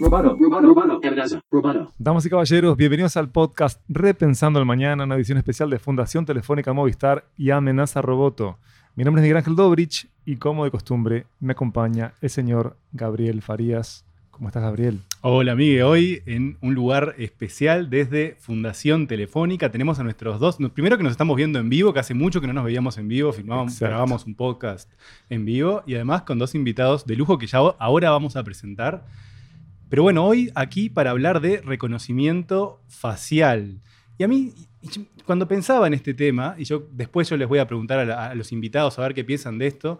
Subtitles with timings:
[0.00, 1.92] Roboto, roboto, roboto, amenaza, roboto.
[1.98, 6.72] Damas y caballeros, bienvenidos al podcast Repensando el Mañana, una edición especial de Fundación Telefónica
[6.72, 8.58] Movistar y Amenaza Roboto.
[8.94, 13.42] Mi nombre es Miguel Ángel Dobrich y como de costumbre me acompaña el señor Gabriel
[13.42, 14.04] Farías.
[14.30, 15.00] ¿Cómo estás, Gabriel?
[15.20, 15.82] Hola, Miguel.
[15.82, 20.58] Hoy en un lugar especial desde Fundación Telefónica tenemos a nuestros dos.
[20.74, 23.08] Primero que nos estamos viendo en vivo, que hace mucho que no nos veíamos en
[23.08, 24.88] vivo, filmábamos, grabamos un podcast
[25.28, 29.04] en vivo y además con dos invitados de lujo que ya ahora vamos a presentar.
[29.88, 33.80] Pero bueno, hoy aquí para hablar de reconocimiento facial.
[34.18, 34.52] Y a mí,
[35.24, 38.52] cuando pensaba en este tema, y yo después yo les voy a preguntar a, los
[38.52, 39.98] invitados a ver qué piensan de esto,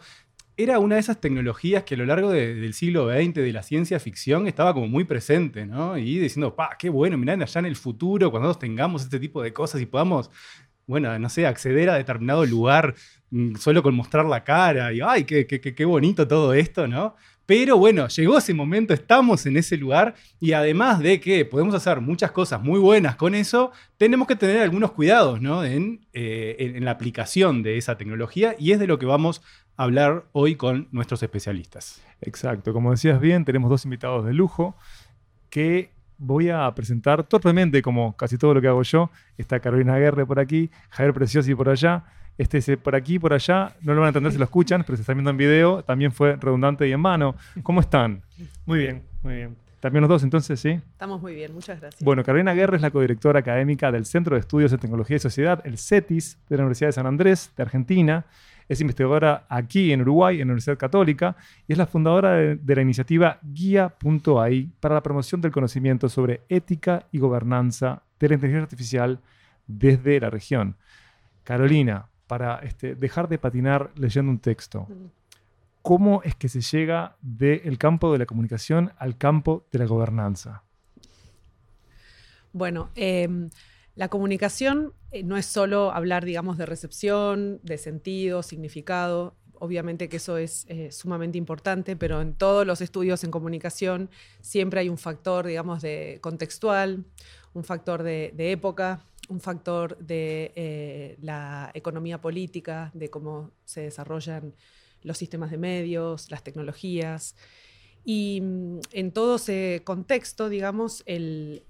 [0.56, 3.62] era una de esas tecnologías que a lo largo de- del siglo XX, de la
[3.62, 5.96] ciencia ficción, estaba como muy presente, ¿no?
[5.96, 9.40] Y diciendo, pa, qué bueno, mirá, allá en el futuro, cuando nosotros tengamos este tipo
[9.40, 10.30] de cosas y podamos,
[10.86, 12.94] bueno, no sé, acceder a determinado lugar
[13.30, 17.14] mm, solo con mostrar la cara, ay, qué- qué bonito todo esto, ¿no?
[17.48, 22.02] Pero bueno, llegó ese momento, estamos en ese lugar y además de que podemos hacer
[22.02, 25.64] muchas cosas muy buenas con eso, tenemos que tener algunos cuidados ¿no?
[25.64, 29.40] en, eh, en la aplicación de esa tecnología y es de lo que vamos
[29.78, 32.02] a hablar hoy con nuestros especialistas.
[32.20, 34.76] Exacto, como decías bien, tenemos dos invitados de lujo
[35.48, 39.10] que voy a presentar torpemente, como casi todo lo que hago yo.
[39.38, 42.04] Está Carolina Guerre por aquí, Javier Preciosi por allá.
[42.38, 43.74] Este es por aquí, por allá.
[43.82, 45.82] No lo van a entender si lo escuchan, pero se están viendo en video.
[45.82, 47.34] También fue redundante y en mano.
[47.64, 48.22] ¿Cómo están?
[48.64, 49.56] Muy bien, muy bien.
[49.80, 50.70] También los dos, entonces, ¿sí?
[50.70, 52.02] Estamos muy bien, muchas gracias.
[52.02, 55.60] Bueno, Carolina Guerra es la codirectora académica del Centro de Estudios de Tecnología y Sociedad,
[55.64, 58.24] el CETIS, de la Universidad de San Andrés, de Argentina.
[58.68, 62.74] Es investigadora aquí en Uruguay, en la Universidad Católica, y es la fundadora de, de
[62.74, 68.64] la iniciativa Guía.ai para la promoción del conocimiento sobre ética y gobernanza de la inteligencia
[68.64, 69.20] artificial
[69.66, 70.76] desde la región.
[71.44, 74.86] Carolina, para este, dejar de patinar leyendo un texto,
[75.82, 80.62] ¿cómo es que se llega del campo de la comunicación al campo de la gobernanza?
[82.52, 83.48] Bueno, eh,
[83.96, 89.34] la comunicación eh, no es solo hablar, digamos, de recepción, de sentido, significado.
[89.54, 94.10] Obviamente que eso es eh, sumamente importante, pero en todos los estudios en comunicación
[94.40, 97.04] siempre hay un factor, digamos, de contextual,
[97.54, 104.54] un factor de época, un factor de eh, la economía política, de cómo se desarrollan
[105.02, 107.36] los sistemas de medios, las tecnologías.
[108.04, 111.62] Y mm, en todo ese contexto, digamos, el,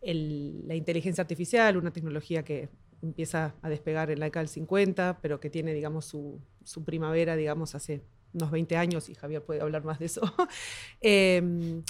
[0.00, 2.68] la inteligencia artificial, una tecnología que
[3.02, 7.36] empieza a despegar en la década del 50, pero que tiene, digamos, su, su primavera,
[7.36, 8.02] digamos, hace
[8.32, 10.22] unos 20 años, y Javier puede hablar más de eso,
[11.02, 11.82] eh,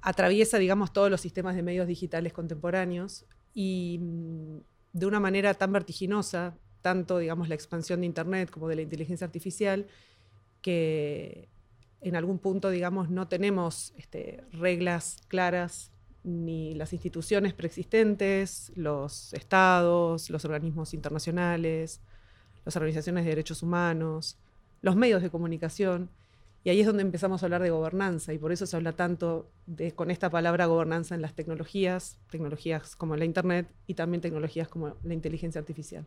[0.00, 4.58] atraviesa, digamos, todos los sistemas de medios digitales contemporáneos y mm,
[4.92, 9.24] de una manera tan vertiginosa, tanto, digamos, la expansión de Internet como de la inteligencia
[9.24, 9.86] artificial,
[10.60, 11.48] que
[12.02, 15.90] en algún punto, digamos, no tenemos este, reglas claras
[16.22, 22.02] ni las instituciones preexistentes, los estados, los organismos internacionales,
[22.66, 24.36] las organizaciones de derechos humanos,
[24.82, 26.10] los medios de comunicación.
[26.66, 29.48] Y ahí es donde empezamos a hablar de gobernanza y por eso se habla tanto
[29.66, 34.66] de, con esta palabra gobernanza en las tecnologías, tecnologías como la Internet y también tecnologías
[34.66, 36.04] como la inteligencia artificial.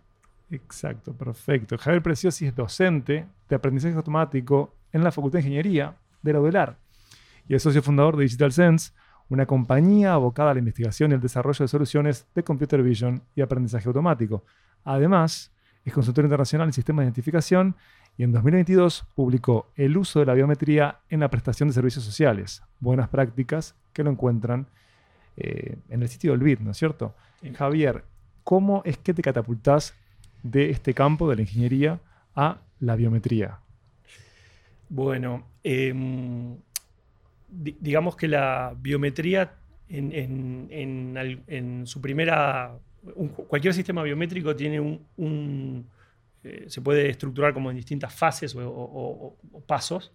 [0.52, 1.78] Exacto, perfecto.
[1.78, 6.78] Javier Preciosi es docente de aprendizaje automático en la Facultad de Ingeniería de la UDELAR
[7.48, 8.92] y es socio fundador de Digital Sense,
[9.30, 13.40] una compañía abocada a la investigación y el desarrollo de soluciones de computer vision y
[13.40, 14.44] aprendizaje automático.
[14.84, 15.54] Además,
[15.86, 17.78] es consultor internacional en sistemas de identificación
[18.20, 22.62] y en 2022 publicó El uso de la biometría en la prestación de servicios sociales,
[22.82, 24.68] buenas prácticas que lo encuentran
[25.38, 27.16] eh, en el sitio del BID, ¿no es cierto?
[27.56, 28.04] Javier,
[28.44, 29.94] ¿cómo es que te catapultás
[30.44, 32.02] de este campo de la ingeniería
[32.36, 33.60] a la biometría?
[34.90, 36.58] Bueno, em,
[37.48, 39.54] di- digamos que la biometría
[39.88, 42.74] en, en- en al- en su primera...
[43.16, 45.00] un- cualquier sistema biométrico tiene un...
[45.16, 45.86] un,
[46.44, 50.12] eh, se puede estructurar como en distintas fases o, pasos.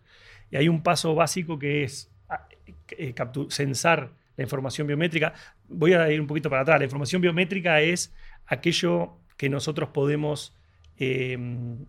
[0.50, 2.46] Y hay un paso básico que es ah,
[2.90, 3.14] eh,
[3.48, 5.34] censar la información biométrica.
[5.68, 6.78] Voy a ir un poquito para atrás.
[6.78, 8.14] La información biométrica es
[8.46, 10.56] aquello que nosotros podemos
[10.96, 11.36] eh,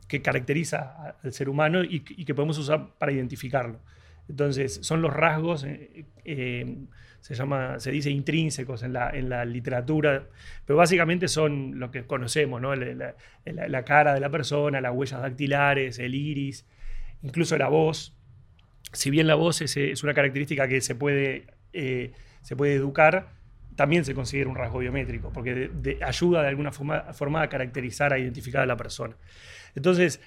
[0.07, 3.79] que caracteriza al ser humano y, que podemos usar para identificarlo.
[4.27, 6.77] Entonces, son los rasgos, eh,
[7.25, 10.27] se, llama, se dice intrínsecos en la, en la literatura,
[10.63, 12.75] pero básicamente son lo que conocemos, ¿no?
[12.75, 16.67] la, cara de la persona, las huellas dactilares, el iris,
[17.23, 18.15] incluso la voz.
[18.93, 22.11] Si bien la voz es, es una característica que se puede, eh,
[22.43, 23.29] se puede educar,
[23.75, 25.71] también se considera un rasgo biométrico, porque
[26.05, 29.15] ayuda de alguna forma, forma a caracterizar, a identificar a la persona.
[29.73, 30.21] Entonces,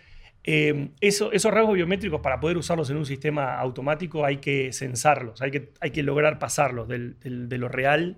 [0.50, 5.43] Eh, eso- esos rasgos biométricos, para poder usarlos en un sistema automático, hay que censarlos,
[5.43, 8.17] hay que, hay que lograr pasarlos del- del- de lo real,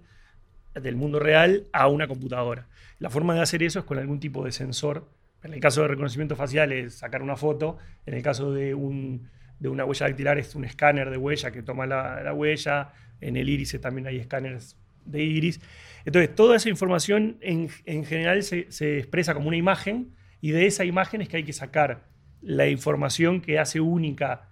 [0.81, 2.69] del mundo real, a una computadora.
[3.01, 5.09] La forma de hacer eso es con algún tipo de sensor.
[5.43, 9.29] En el caso de reconocimiento facial es sacar una foto, en el caso de, un-
[9.59, 13.37] de una huella dactilar es un escáner de huella que toma la, la huella, en
[13.37, 15.61] el iris también hay escáneres de iris.
[16.05, 20.67] Entonces, toda esa información en, en general se, se expresa como una imagen y de
[20.67, 22.09] esa imagen es que hay que sacar
[22.43, 24.49] la información que hace única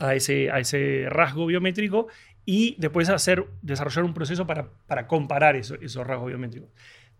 [0.00, 2.08] a ese, a ese rasgo biométrico
[2.44, 6.70] y después hacer, desarrollar un proceso para, para comparar eso- esos rasgos biométricos.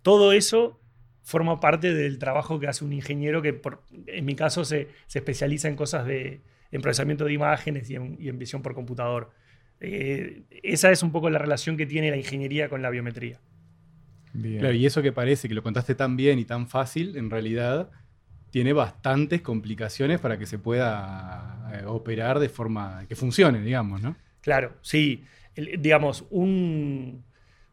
[0.02, 0.80] Todo eso
[1.22, 5.20] forma parte del trabajo que hace un ingeniero que, por- en mi caso, se, se
[5.20, 6.40] especializa en cosas de
[6.72, 9.30] en procesamiento de imágenes y en, y en visión por computador.
[9.80, 13.40] Eh, esa es un poco la relación que tiene la ingeniería con la biometría.
[14.32, 14.60] Bien.
[14.60, 17.90] Claro, y eso que parece que lo contaste tan bien y tan fácil, en realidad
[18.52, 24.14] tiene bastantes complicaciones para que se pueda eh, operar de forma que funcione, digamos, ¿no?
[24.42, 25.24] Claro, sí.
[25.56, 27.24] Digamos, un,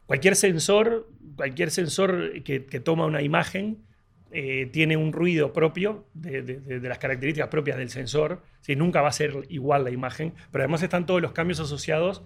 [0.06, 1.06] cualquier sensor,
[1.36, 3.84] cualquier sensor que, toma una imagen
[4.32, 8.42] eh, tiene un ruido propio de- de las características propias del sensor.
[8.62, 12.22] Sí, nunca va a ser igual la imagen, pero además están todos los cambios asociados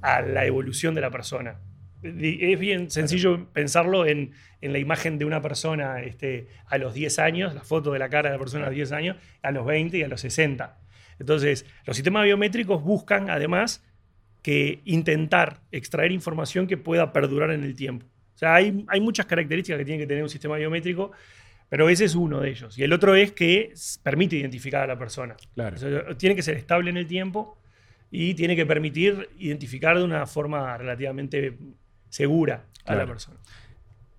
[0.00, 1.58] a la evolución de la persona.
[2.06, 7.18] Es bien sencillo pensarlo en, en la imagen de una persona este, a los 10
[7.18, 9.66] años, la foto de la cara de la persona a los 10 años, a los
[9.66, 10.78] 20 y a los 60.
[11.18, 13.84] Entonces, los sistemas biométricos buscan además
[14.42, 18.06] que intentar extraer información que pueda perdurar en el tiempo.
[18.34, 21.12] O sea, hay, hay muchas características que tiene que tener un sistema biométrico,
[21.68, 22.78] pero ese es uno de ellos.
[22.78, 23.72] Y el otro es que
[24.02, 25.36] permite identificar a la persona.
[25.54, 25.76] Claro.
[25.76, 27.58] O sea, tiene que ser estable en el tiempo
[28.10, 31.56] y tiene que permitir identificar de una forma relativamente
[32.08, 33.36] segura a la persona.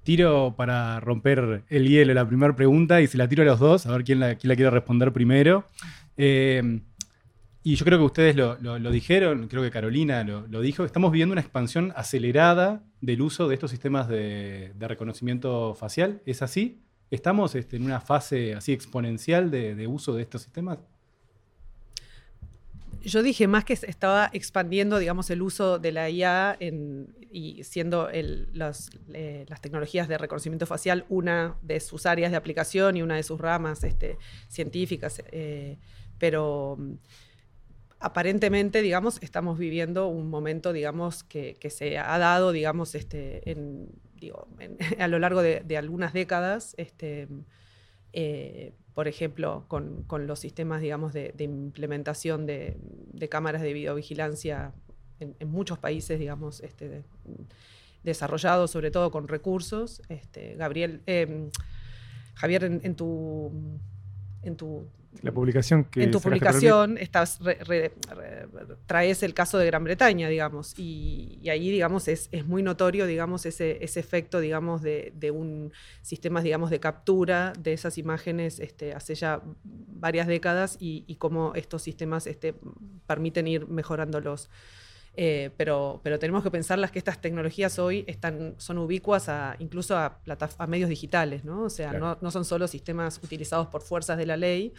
[0.03, 3.85] Tiro para romper el hielo la primera pregunta y se la tiro a los dos,
[3.85, 5.65] a ver quién la, quién la quiere responder primero.
[6.15, 6.79] Eh,
[7.63, 10.85] y yo creo que ustedes lo, lo- lo dijeron, creo que Carolina lo, lo dijo,
[10.85, 16.21] estamos viviendo una expansión acelerada del uso de estos sistemas de, de reconocimiento facial.
[16.25, 16.79] ¿Es así?
[17.11, 20.77] ¿Estamos este, en una fase así exponencial de, de uso de estos sistemas?
[23.07, 28.45] Yo dije más que estaba expandiendo, digamos, el uso de la IA y siendo eh,
[28.51, 33.39] las tecnologías de reconocimiento facial una de sus áreas de aplicación y una de sus
[33.39, 34.17] ramas este,
[34.49, 35.23] científicas.
[35.31, 35.77] eh,
[36.17, 36.93] pero mm,
[38.01, 43.41] aparentemente, digamos, estamos viviendo un momento, digamos, que, se ha dado, digamos, este,
[44.99, 46.75] a lo largo de, de algunas décadas.
[46.77, 47.29] Este,
[48.11, 52.79] eh, por ejemplo, con, con los sistemas, digamos, de, implementación de,
[53.29, 54.73] cámaras de videovigilancia
[55.19, 57.03] en, muchos países, digamos, este, de-
[58.01, 60.01] desarrollados, sobre todo con recursos.
[60.09, 61.51] Este, Gabriel, eh,
[62.33, 63.51] Javier, en tu,
[64.41, 64.87] en tu
[65.23, 68.47] La publicación que en tu publicación estás re- re- re-
[68.85, 73.07] traes el caso de Gran Bretaña, digamos, y, y ahí, digamos, es, es muy notorio,
[73.07, 75.71] digamos, ese, ese efecto, digamos, de, de un
[76.01, 81.53] sistema, digamos, de captura de esas imágenes este, hace ya varias décadas y, y cómo
[81.55, 82.53] estos sistemas este,
[83.07, 84.49] permiten ir mejorándolos.
[85.19, 89.97] Eh, pero, pero tenemos que pensarlas que estas tecnologías hoy están, son ubicuas a, incluso
[89.97, 90.19] a,
[90.67, 91.63] medios digitales, ¿no?
[91.63, 92.05] O sea, Claro.
[92.05, 94.73] no, no son solo sistemas utilizados por fuerzas de la ley,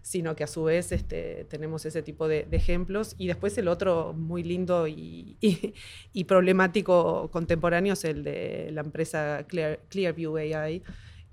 [0.00, 3.16] sino que a su vez este, tenemos ese tipo de, de ejemplos.
[3.18, 5.74] Y después el otro muy lindo y, y-
[6.12, 10.84] y problemático contemporáneo es el de la empresa Clear- Clearview AI,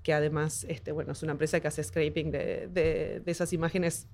[0.02, 4.08] que además este, bueno, es una empresa que hace scraping de, de- de esas imágenes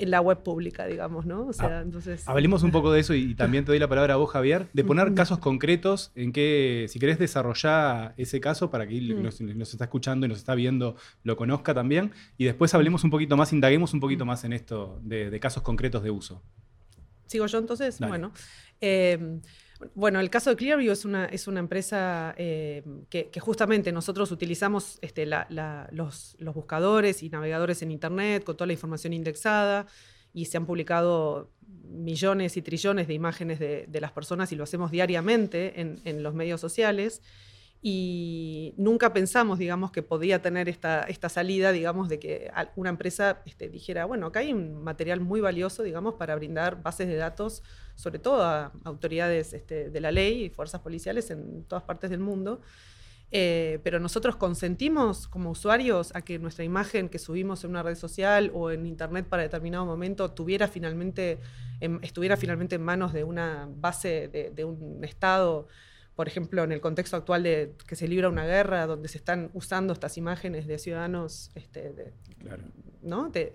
[0.00, 1.46] en la web pública, digamos, ¿no?
[1.46, 2.26] O sea, Ah, entonces...
[2.28, 4.84] Hablemos un poco de eso y también te doy la palabra a vos, Javier, de
[4.84, 9.22] poner casos concretos en que, si querés desarrollar ese caso para que Mm.
[9.22, 13.10] nos, nos está escuchando y nos está viendo lo conozca también, y después hablemos un
[13.10, 16.42] poquito más, indaguemos un poquito más en esto de, de casos concretos de uso.
[17.26, 17.98] ¿Sigo yo entonces?
[17.98, 18.10] Dale.
[18.10, 18.32] Bueno.
[18.80, 19.40] eh,
[19.94, 24.98] bueno, el caso de Clearview es una, es una empresa eh, que, justamente nosotros utilizamos
[25.02, 29.86] este, los, buscadores y navegadores en Internet con toda la información indexada
[30.32, 31.50] y se han publicado
[31.84, 36.34] millones y trillones de imágenes de, las personas y lo hacemos diariamente en, en los
[36.34, 37.22] medios sociales.
[37.80, 43.40] Y nunca pensamos, digamos, que podía tener esta, esta salida, digamos, de que una empresa
[43.46, 47.62] este, dijera, bueno, acá hay un material muy valioso, digamos, para brindar bases de datos,
[47.94, 52.20] sobre todo a autoridades este, de la ley y fuerzas policiales en todas partes del
[52.20, 52.60] mundo.
[53.30, 57.94] Eh, pero nosotros consentimos como usuarios a que nuestra imagen que subimos en una red
[57.94, 61.38] social o en internet para determinado momento tuviera finalmente,
[61.80, 65.68] en- estuviera finalmente en manos de una base de, de un Estado
[66.18, 69.50] por ejemplo, en el contexto actual de que se libra una guerra, donde se están
[69.54, 72.12] usando estas imágenes de ciudadanos este, de,
[73.02, 73.28] ¿no?
[73.28, 73.54] de,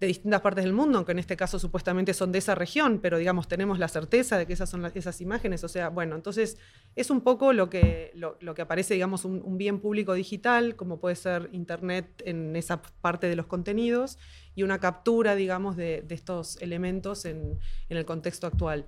[0.00, 3.18] de distintas partes del mundo, aunque en este caso supuestamente son de esa región, pero
[3.18, 5.62] digamos, tenemos la certeza de que esas son las- esas imágenes.
[5.62, 6.58] O sea, bueno, entonces
[6.96, 10.74] es un poco lo que, lo, lo que aparece, digamos, un, un bien público digital,
[10.74, 14.18] como puede ser Internet en esa parte de los contenidos,
[14.56, 18.86] y una captura, digamos, de, de estos elementos en, en el contexto actual.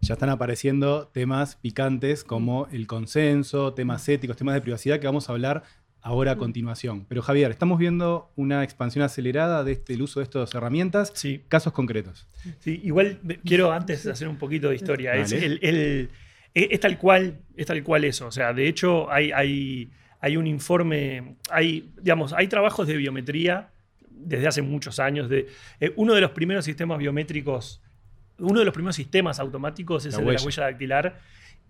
[0.00, 5.28] Ya están apareciendo temas picantes como el consenso, temas éticos, temas de privacidad que vamos
[5.28, 5.62] a hablar
[6.02, 7.04] ahora a continuación.
[7.08, 11.10] Pero Javier, estamos viendo una expansión acelerada de este, uso de estas herramientas.
[11.14, 12.28] Sí, Casos concretos.
[12.60, 15.16] Sí, igual quiero antes hacer un poquito de historia.
[15.16, 15.46] Es, Dale.
[15.46, 16.10] el- el-
[16.54, 18.26] es- es tal cual, es tal cual eso.
[18.28, 23.70] O sea, de hecho, hay, hay, hay un informe, hay, digamos, hay trabajos de biometría
[24.10, 25.28] desde hace muchos años.
[25.28, 25.48] De,
[25.80, 27.82] eh, uno de los primeros sistemas biométricos,
[28.38, 31.20] uno de los primeros sistemas automáticos es La el de la huella dactilar.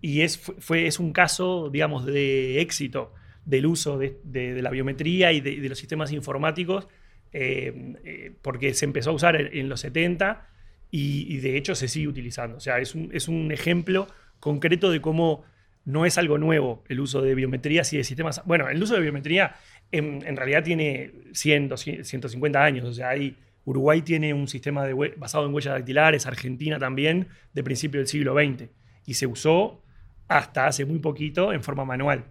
[0.00, 4.70] Y es, fue, es un caso, digamos, de éxito del uso de, de- de la
[4.70, 6.88] biometría y de, los sistemas informáticos,
[7.32, 10.48] eh, eh, porque se empezó a usar en, en los 70
[10.90, 12.56] y, y de hecho se sigue utilizando.
[12.56, 14.08] O sea, es un, es un ejemplo
[14.40, 15.44] concreto de cómo
[15.84, 18.42] no es algo nuevo el uso de biometrías y de sistemas.
[18.44, 19.54] Bueno, el uso de biometría
[19.92, 22.84] en, en realidad tiene 100, 200, 150 años.
[22.86, 24.86] O sea, hay, Uruguay tiene un sistema
[25.18, 28.70] basado en huellas dactilares, Argentina también, de principio del siglo XX.
[29.04, 29.82] Y se usó
[30.28, 32.26] hasta hace muy poquito en forma manual.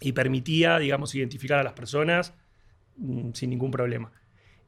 [0.00, 2.34] Y permitía, digamos, identificar a las personas
[2.96, 4.12] mm, sin ningún problema.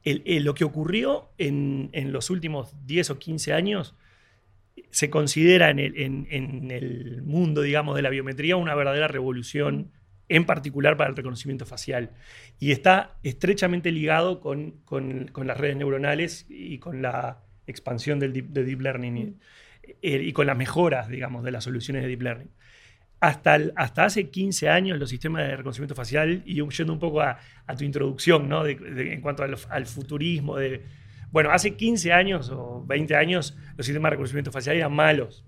[0.04, 3.95] El- lo que ocurrió en, los últimos 10 o 15 años
[4.90, 5.97] se considera en el,
[6.30, 9.90] en el mundo, digamos, de la biometría una verdadera revolución,
[10.28, 12.11] en particular para el reconocimiento facial.
[12.58, 18.49] Y está estrechamente ligado con, con- las redes neuronales y con la expansión del deep,
[18.49, 19.37] de deep learning y,
[20.02, 22.50] eh, con las mejoras, digamos, de las soluciones de deep learning.
[23.20, 27.38] Hasta, hasta hace 15 años los sistemas de reconocimiento facial, y yendo un poco a,
[27.76, 28.64] tu introducción, ¿no?
[28.64, 30.85] En cuanto al, al futurismo, de,
[31.32, 35.44] bueno, hace 15 años o 20 años los sistemas de reconocimiento facial eran malos.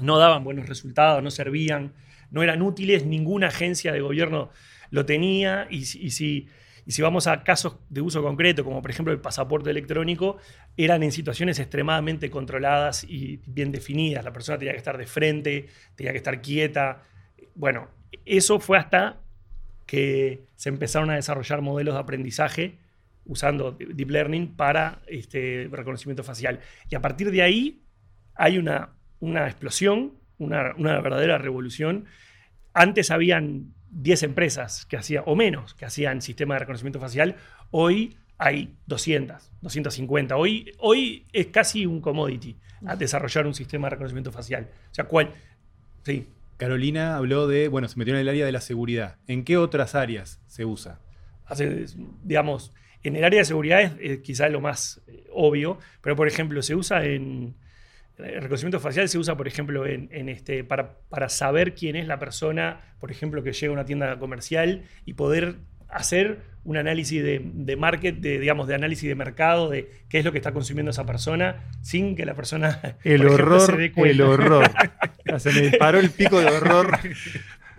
[0.00, 1.92] No daban buenos resultados, no servían,
[2.30, 4.50] no eran útiles, ninguna agencia de gobierno
[4.90, 5.66] lo tenía.
[5.70, 6.48] Y, y si,
[6.86, 10.38] y si vamos a casos de uso concreto, como por ejemplo el pasaporte electrónico,
[10.76, 14.24] eran en situaciones extremadamente controladas y bien definidas.
[14.24, 17.02] La persona tenía que estar de frente, tenía que estar quieta.
[17.54, 17.88] Bueno,
[18.24, 19.20] eso fue hasta
[19.86, 22.78] que se empezaron a desarrollar modelos de aprendizaje
[23.24, 26.60] usando deep learning para este reconocimiento facial.
[26.88, 27.82] Y a partir de ahí
[28.34, 32.06] hay una, una explosión, una, una verdadera revolución.
[32.74, 37.36] Antes habían 10 empresas que hacían, o menos, que hacían sistema de reconocimiento facial.
[37.70, 40.36] Hoy hay 200, 250.
[40.36, 42.56] Hoy, hoy es casi un commodity
[42.86, 44.68] a desarrollar un sistema de reconocimiento facial.
[44.90, 45.30] O sea, ¿cuál?
[46.04, 46.26] Sí.
[46.56, 49.16] Carolina habló de, bueno, se metió en el área de la seguridad.
[49.26, 51.00] ¿En qué otras áreas se usa?
[51.50, 51.86] hace,
[52.22, 56.28] digamos, en el área de seguridad es, es quizá lo más eh, obvio, pero por
[56.28, 57.56] ejemplo, se usa en.
[58.24, 62.06] El reconocimiento facial se usa, por ejemplo, en, en este, para, para saber quién es
[62.06, 65.56] la persona, por ejemplo, que llega a una tienda comercial y poder
[65.88, 70.24] hacer un análisis de, de market, de, digamos, de análisis de mercado, de qué es
[70.24, 73.92] lo que está consumiendo esa persona, sin que la persona El ejemplo, se horror, dé
[73.92, 74.10] cuenta.
[74.12, 74.70] el horror.
[75.38, 76.98] Se me disparó el pico de horror.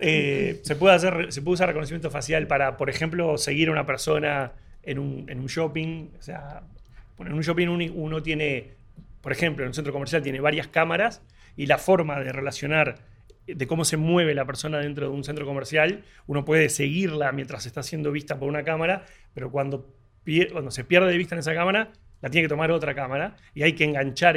[0.04, 3.86] Eh, se, puede hacer, se puede usar reconocimiento facial para, por ejemplo, seguir a una
[3.86, 4.50] persona
[4.82, 6.08] en un, en un shopping.
[6.18, 6.62] O sea,
[7.20, 8.72] en un shopping uno tiene,
[9.22, 11.22] por ejemplo, en un centro comercial tiene varias cámaras
[11.56, 12.96] y la forma de relacionar
[13.46, 17.66] de cómo se mueve la persona dentro de un centro comercial, uno puede seguirla mientras
[17.66, 19.94] está siendo vista por una cámara, pero cuando,
[20.52, 23.62] cuando se pierde de vista en esa cámara, la tiene que tomar otra cámara y
[23.62, 24.36] hay que enganchar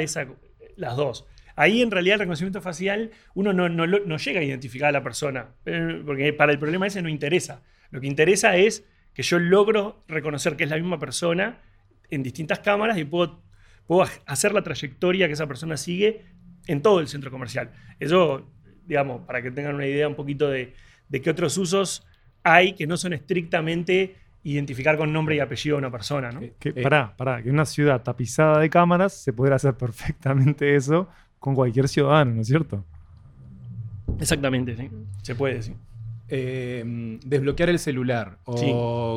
[0.76, 1.26] las dos.
[1.54, 5.02] Ahí en realidad el reconocimiento facial uno no, no no llega a identificar a la
[5.02, 7.62] persona, eh, porque para el problema ese no interesa.
[7.90, 11.62] Lo que interesa es que yo logro reconocer que es la misma persona
[12.10, 13.42] en distintas cámaras y puedo,
[13.86, 16.24] puedo hacer la trayectoria que esa persona sigue
[16.66, 17.70] en todo el centro comercial.
[18.00, 18.46] Eso,
[18.86, 20.74] digamos, para que tengan una idea un poquito de,
[21.08, 22.06] de qué otros usos
[22.42, 26.40] hay que no son estrictamente identificar con nombre y apellido a una persona, ¿no?
[26.60, 30.76] Que, Eh, pará, pará, que en una ciudad tapizada de cámaras se podrá hacer perfectamente
[30.76, 31.08] eso
[31.40, 32.84] con cualquier ciudadano, ¿no es cierto?
[34.20, 34.88] Exactamente, sí.
[35.22, 35.74] Se puede, sí.
[36.28, 38.66] Eh, desbloquear el celular o Sí.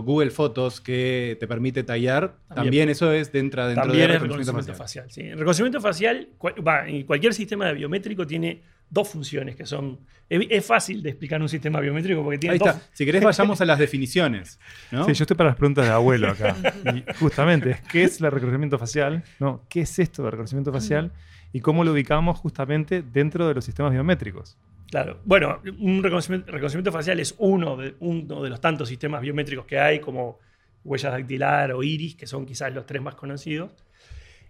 [0.06, 2.90] Google Fotos que te permite tallar, también, También.
[2.90, 5.06] eso es dentro, dentro También de es reconocimiento facial.
[5.06, 5.12] facial.
[5.12, 5.22] sí.
[5.22, 6.30] El reconocimiento facial,
[6.68, 8.62] va, y cualquier sistema de biométrico tiene
[8.92, 10.00] dos funciones que son...
[10.30, 12.70] Es, es fácil de explicar un sistema biométrico porque tiene Ahí dos...
[12.70, 12.82] está.
[12.94, 14.60] Si querés vayamos a las definiciones.
[14.92, 15.04] ¿no?
[15.06, 16.56] Sí, yo estoy para las preguntas de abuelo acá.
[16.96, 19.24] Y justamente, ¿qué es el reconocimiento facial?
[19.40, 21.12] No, ¿qué es esto de reconocimiento facial?
[21.54, 24.58] Y cómo lo ubicamos justamente dentro de los sistemas biométricos.
[24.90, 25.22] Claro.
[25.24, 30.00] Bueno, un reconocimiento, facial es uno de, uno de los tantos sistemas biométricos que hay,
[30.00, 30.40] como
[30.84, 33.72] huellas dactilar o iris, que son quizás los tres más conocidos.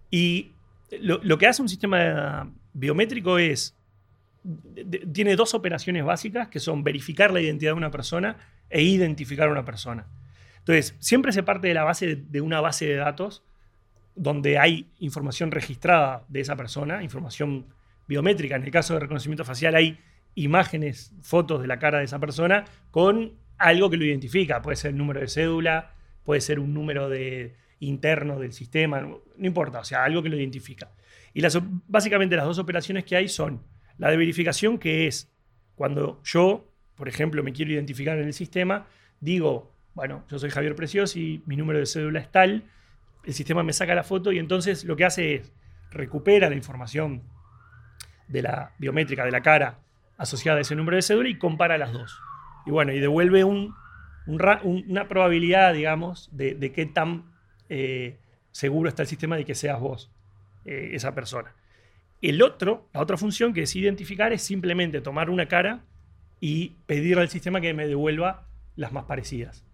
[0.10, 0.54] Y
[1.02, 3.76] lo, que hace un sistema biométrico es,
[5.12, 8.38] tiene dos operaciones básicas, que son verificar la identidad de una persona
[8.70, 10.08] e identificar a una persona.
[10.60, 13.44] Entonces, siempre se parte de la base de una base de datos
[14.16, 17.66] donde hay información registrada de esa persona, información
[18.08, 18.56] biométrica.
[18.56, 20.00] En el caso de reconocimiento facial hay
[20.44, 24.62] imágenes, fotos de la cara de esa persona con algo que lo identifica.
[24.62, 25.94] Puede ser el número de cédula,
[26.24, 30.38] puede ser un número de, interno del sistema, no, importa, o sea, algo que lo
[30.38, 30.92] identifica.
[31.34, 33.64] Y las, básicamente las dos operaciones que hay son
[33.98, 35.32] la de verificación, que es
[35.76, 38.88] cuando yo, por ejemplo, me quiero identificar en el sistema,
[39.20, 42.64] digo, bueno, yo soy Javier Preciosi, mi número de cédula es tal,
[43.24, 45.52] el sistema me saca la foto y entonces lo que hace es
[45.92, 47.24] recupera la información
[48.28, 49.80] de la biométrica de la cara
[50.20, 52.16] asociada a ese número de cédula y compara las dos.
[52.68, 57.34] Y bueno, y devuelve una probabilidad, digamos, de, de qué tan
[57.70, 58.20] eh,
[58.52, 60.12] seguro está el sistema de que seas vos
[60.66, 61.56] eh, esa persona.
[62.22, 65.86] El otro, la otra función que es identificar es simplemente tomar una cara
[66.40, 68.46] y pedirle al sistema que me devuelva
[68.76, 69.66] las más parecidas.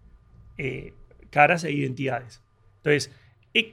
[0.58, 0.94] eh,
[1.30, 2.42] caras e identidades.
[2.78, 3.12] Entonces,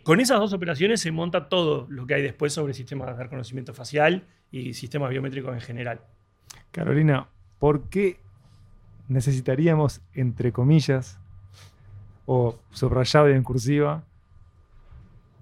[0.03, 3.73] con esas dos operaciones se monta todo lo que hay después sobre sistemas de reconocimiento
[3.73, 6.01] facial y sistemas biométricos en general.
[6.71, 7.27] Carolina,
[7.59, 8.19] ¿por qué
[9.07, 11.19] necesitaríamos, entre comillas,
[12.25, 14.03] o subrayado y en cursiva,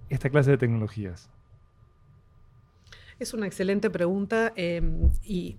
[0.08, 1.28] esta clase de tecnologías?
[3.18, 4.82] Es una excelente pregunta eh,
[5.22, 5.56] y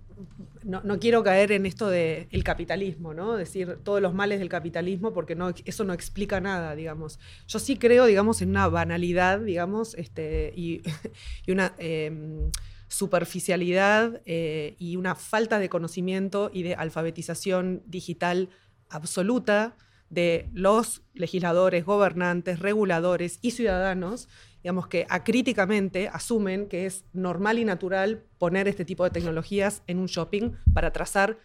[0.64, 3.36] no, no quiero caer en esto del capitalismo, ¿no?
[3.36, 7.18] Decir todos los males del capitalismo porque no, eso no explica nada, digamos.
[7.48, 10.82] Yo sí creo, digamos, en una banalidad, digamos, este, y,
[11.50, 12.50] una eh,
[12.94, 18.50] superficialidad eh, y una falta de conocimiento y de alfabetización digital
[18.88, 19.76] absoluta
[20.10, 24.28] de los legisladores, gobernantes, reguladores y ciudadanos
[24.64, 29.98] digamos que acríticamente asumen que es normal y natural poner este tipo de tecnologías en
[29.98, 31.38] un shopping para trazar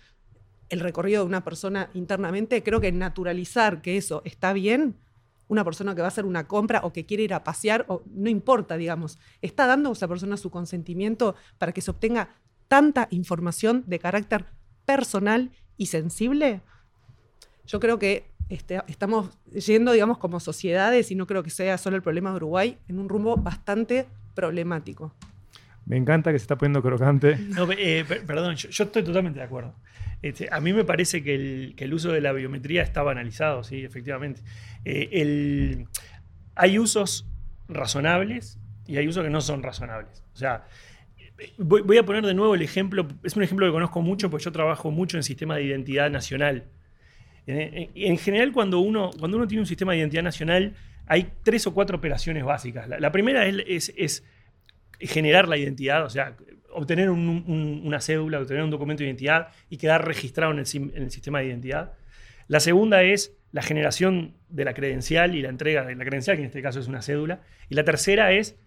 [0.69, 2.63] el recorrido de una persona internamente.
[2.63, 4.95] Creo que naturalizar que eso está bien,
[5.50, 8.04] una persona que va a hacer una compra o que quiere ir a pasear, o
[8.14, 12.30] no importa, digamos, está dando a esa persona su consentimiento para que se obtenga
[12.70, 14.46] tanta información de carácter
[14.86, 16.62] personal y sensible.
[17.66, 21.96] Yo creo que este, estamos yendo, digamos, como sociedades, y no creo que sea solo
[21.96, 25.14] el problema de Uruguay, en un rumbo bastante problemático.
[25.89, 27.36] Me encanta que se está poniendo crocante.
[27.80, 29.73] Eh, per- perdón, yo, estoy totalmente de acuerdo.
[30.21, 34.41] Este, a mí me parece que el, uso de la biometría está banalizado, sí, efectivamente.
[34.86, 35.86] Eh,
[36.54, 37.28] hay usos
[37.67, 40.23] razonables y hay usos que no son razonables.
[40.36, 40.65] O sea,
[41.58, 44.52] voy, a poner de nuevo el ejemplo, es un ejemplo que conozco mucho porque yo
[44.52, 46.65] trabajo mucho en sistema de identidad nacional.
[47.47, 50.75] En, en- en general, cuando uno, cuando uno tiene un sistema de identidad nacional,
[51.08, 52.88] hay tres o cuatro operaciones básicas.
[52.88, 54.23] La, primera es
[55.08, 56.36] generar la identidad, o sea,
[56.72, 60.66] obtener un- un- una cédula, obtener un documento de identidad y quedar registrado en el,
[60.66, 61.94] sistema de identidad.
[62.48, 66.44] La segunda es la generación de la credencial y la entrega de la credencial, que
[66.44, 67.42] en este caso es una cédula.
[67.70, 68.58] Y la tercera es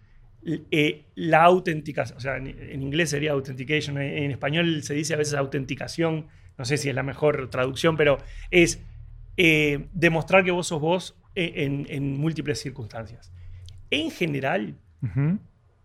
[0.45, 5.35] eh, la autenticación, o sea, en, inglés sería authentication, en, español se dice a veces
[5.35, 8.17] autenticación, no sé si es la mejor traducción, pero
[8.51, 8.81] es
[9.37, 13.31] eh, demostrar que vos sos vos eh, en, múltiples circunstancias.
[13.89, 14.75] En general.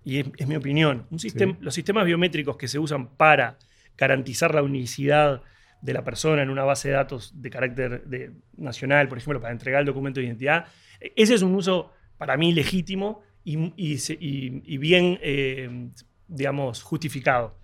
[0.09, 1.19] Y es, es mi opinión, un
[1.61, 3.59] los sistemas biométricos que se usan para
[3.97, 5.43] garantizar la unicidad
[5.83, 9.53] de la persona en una base de datos de carácter de- nacional, por ejemplo, para
[9.53, 10.65] entregar el documento de identidad,
[11.15, 15.89] ese es un uso para mí legítimo y, bien, eh,
[16.27, 17.57] digamos, justificado.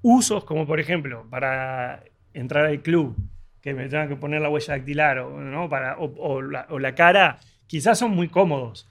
[0.00, 2.02] Usos como, por ejemplo, para
[2.34, 3.16] entrar al club,
[3.60, 5.68] que me tengan que poner la huella dactilar o, ¿no?
[5.68, 8.88] para, o- o la, o la cara, quizás son muy cómodos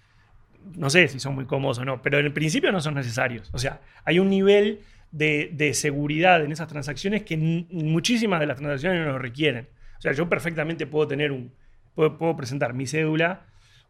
[0.75, 3.49] no sé si son muy cómodos o no, pero en el principio no son necesarios.
[3.53, 4.79] O sea, hay un nivel
[5.11, 9.67] de, de seguridad en esas transacciones que muchísimas de las transacciones no lo requieren.
[9.97, 11.51] O sea, yo perfectamente puedo tener un,
[11.93, 13.45] puedo, puedo presentar mi cédula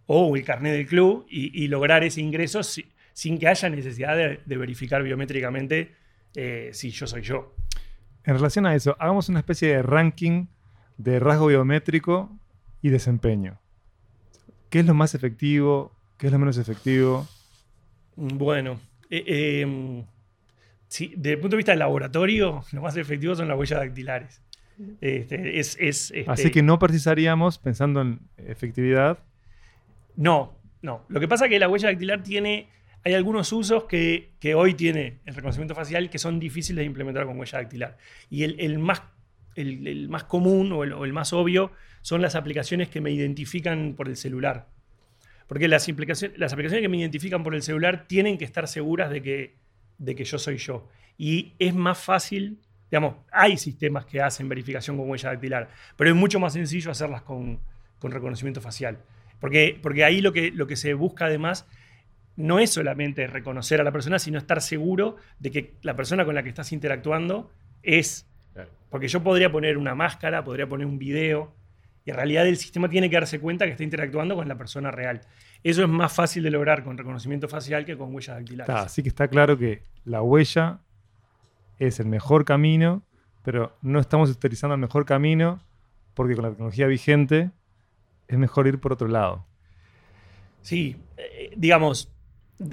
[0.07, 4.39] o el carnet del club y, lograr ese ingreso si- sin que haya necesidad de,
[4.45, 5.95] de verificar biométricamente
[6.35, 7.55] eh, si yo soy yo.
[8.23, 10.47] En relación a eso, hagamos una especie de ranking
[10.97, 12.37] de rasgo biométrico
[12.81, 13.59] y desempeño.
[14.69, 15.95] ¿Qué es lo más efectivo?
[16.21, 17.27] ¿Qué es lo menos efectivo?
[18.15, 18.79] Bueno,
[19.09, 20.05] eh, eh,
[20.87, 24.39] sí, desde el punto de vista del laboratorio, lo más efectivo son las huellas dactilares.
[25.01, 29.17] Este, es, es, este, Así que no precisaríamos, pensando en efectividad,
[30.15, 30.53] No,
[30.83, 31.05] no.
[31.07, 32.67] Lo que pasa es que la huella dactilar tiene
[33.03, 37.25] hay algunos usos que, que hoy tiene el reconocimiento facial que son difíciles de implementar
[37.25, 37.97] con huella dactilar.
[38.29, 39.01] Y el, el más,
[39.55, 41.71] el, el más común o el, o el más obvio
[42.03, 44.67] son las aplicaciones que me identifican por el celular.
[45.51, 49.09] Porque las, implicaciones- las aplicaciones que me identifican por el celular tienen que estar seguras
[49.09, 49.55] de que,
[49.97, 50.87] de que yo soy yo.
[51.17, 52.59] Y es más fácil,
[52.89, 57.23] digamos, hay sistemas que hacen verificación con huella dactilar, pero es mucho más sencillo hacerlas
[57.23, 57.59] con,
[57.99, 58.99] con reconocimiento facial.
[59.41, 61.67] Porque, porque ahí lo que, lo que se busca además
[62.37, 66.33] no es solamente reconocer a la persona, sino estar seguro de que la persona con
[66.33, 67.51] la que estás interactuando
[67.83, 68.25] es.
[68.53, 68.69] Claro.
[68.89, 71.53] Porque yo podría poner una máscara, podría poner un video,
[72.05, 74.91] y en realidad el sistema tiene que darse cuenta que está interactuando con la persona
[74.91, 75.21] real.
[75.63, 78.73] Eso es más fácil de lograr con reconocimiento facial que con huellas dactilares.
[78.73, 80.79] Está, así que está claro que la huella
[81.77, 83.03] es el mejor camino,
[83.43, 85.61] pero no estamos utilizando el mejor camino
[86.13, 87.51] porque con la tecnología vigente
[88.27, 89.45] es mejor ir por otro lado.
[90.61, 92.11] Sí, eh, digamos,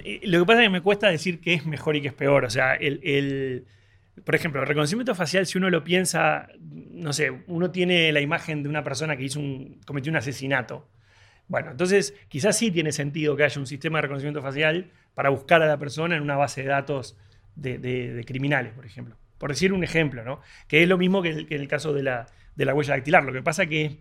[0.04, 2.14] eh, lo que pasa es que me cuesta decir que es mejor y que es
[2.14, 2.44] peor.
[2.44, 3.66] O sea, el, el-
[4.24, 8.62] por ejemplo, el reconocimiento facial, si uno lo piensa, no sé, uno tiene la imagen
[8.62, 9.40] de una persona que hizo
[9.86, 10.88] cometió un asesinato.
[11.48, 15.62] Bueno, entonces quizás sí tiene sentido que haya un sistema de reconocimiento facial para buscar
[15.62, 17.16] a la persona en una base de datos
[17.56, 19.16] de, de- de criminales, por ejemplo.
[19.38, 20.40] Por decir un ejemplo, ¿no?
[20.66, 22.26] Que es lo mismo que en el caso de la,
[22.56, 23.24] de la huella dactilar.
[23.24, 23.98] Lo que pasa que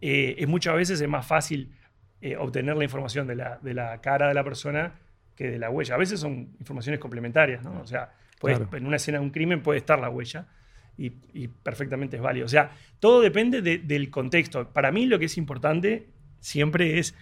[0.00, 1.72] eh, es muchas veces es más fácil
[2.20, 4.92] eh, obtener la información de la, de la cara de la persona
[5.34, 5.94] que de la huella.
[5.94, 7.80] A veces son informaciones complementarias, ¿no?
[7.80, 8.76] O sea, puedes- Claro.
[8.76, 10.46] en una escena de un crimen puede estar la huella
[10.96, 12.46] y, y perfectamente es válido.
[12.46, 12.70] O sea,
[13.00, 14.68] todo depende de- del contexto.
[14.72, 16.08] Para mí lo que es importante
[16.40, 17.14] siempre es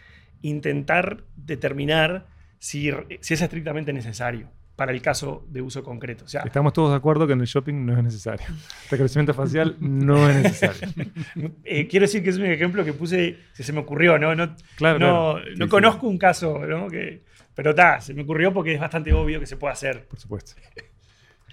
[0.43, 2.27] intentar determinar
[2.59, 6.27] si, si es estrictamente necesario para el caso de uso concreto.
[6.27, 8.47] O sea, Estamos todos de acuerdo que en el shopping no es necesario.
[8.91, 10.89] Reconocimiento facial no es necesario.
[11.65, 14.35] eh, quiero decir que es un ejemplo que puse, que se me ocurrió, ¿no?
[14.35, 15.51] no Claro, no, claro.
[15.57, 15.71] no sí.
[15.71, 16.89] conozco un caso, ¿no?
[16.89, 17.23] Que,
[17.55, 20.07] pero está, se me ocurrió porque es bastante obvio que se puede hacer.
[20.09, 20.53] Por supuesto.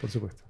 [0.04, 0.44] Por supuesto.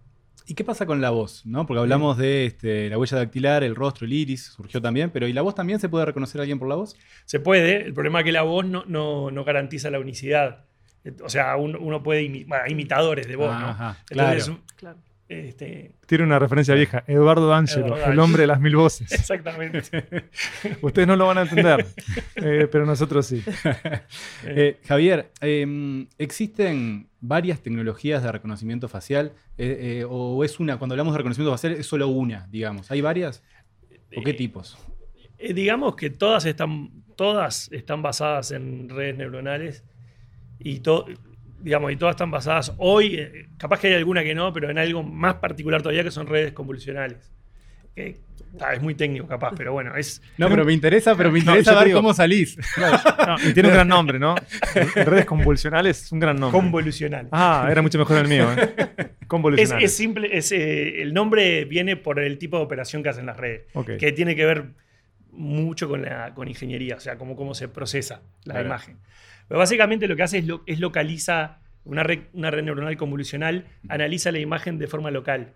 [0.48, 1.46] ¿Y qué pasa con la voz?
[1.46, 1.68] ¿no?
[1.68, 5.34] Porque hablamos de este, la huella dactilar, el rostro, el iris, surgió también, pero ¿y
[5.34, 6.96] la voz también se puede reconocer a alguien por la voz?
[7.26, 10.66] Se puede, el problema es que la voz no, no, no garantiza la unicidad.
[11.24, 13.98] O sea, uno, uno puede imitar imitadores de voz, Ajá, ¿no?
[14.10, 14.64] Entonces, claro.
[14.76, 15.00] Claro.
[15.30, 17.04] Este, Tiene una referencia vieja.
[17.08, 19.12] Eduardo D'Angelo, Eduardo el hombre de las mil voces.
[19.14, 19.82] exactamente.
[20.82, 21.86] Ustedes no lo van a entender,
[22.36, 23.44] eh, pero nosotros sí.
[24.46, 29.32] Eh, Javier, eh, ¿existen varias tecnologías de reconocimiento facial?
[29.58, 32.92] Eh, eh, ¿O es una, cuando hablamos de reconocimiento facial, es solo una, digamos?
[32.92, 33.44] ¿Hay varias?
[34.16, 34.78] ¿O qué Eh, tipos?
[35.40, 39.84] Eh, digamos que todas están, todas están basadas en redes neuronales
[40.60, 41.06] y, to-
[41.64, 44.78] digamos, y todas están basadas hoy, eh, capaz que hay alguna que no, pero en
[44.78, 47.32] algo más particular todavía que son redes convolucionales.
[48.60, 50.22] Ah, es muy técnico capaz, pero bueno, es...
[50.38, 52.58] No, pero me interesa, pero me interesa ver digo- cómo salís.
[52.78, 54.36] No, y tiene un gran nombre, ¿no?
[54.96, 56.60] Redes convulsionales es un gran nombre.
[56.60, 57.28] Convolucional.
[57.32, 58.48] Ah, era mucho mejor el mío.
[58.56, 58.74] ¿eh?
[58.98, 59.92] es, Convolucionales.
[59.92, 63.38] es simple, es, eh, el nombre viene por el tipo de operación que hacen las
[63.38, 63.64] redes,
[64.00, 64.66] que tiene que ver
[65.36, 68.68] mucho con, la, con ingeniería, o sea, cómo, cómo se procesa la Claro.
[68.68, 68.98] imagen.
[69.48, 73.66] Pero básicamente lo que hace es, lo- es localiza, una red, una red neuronal convolucional
[73.90, 75.54] analiza la imagen de forma local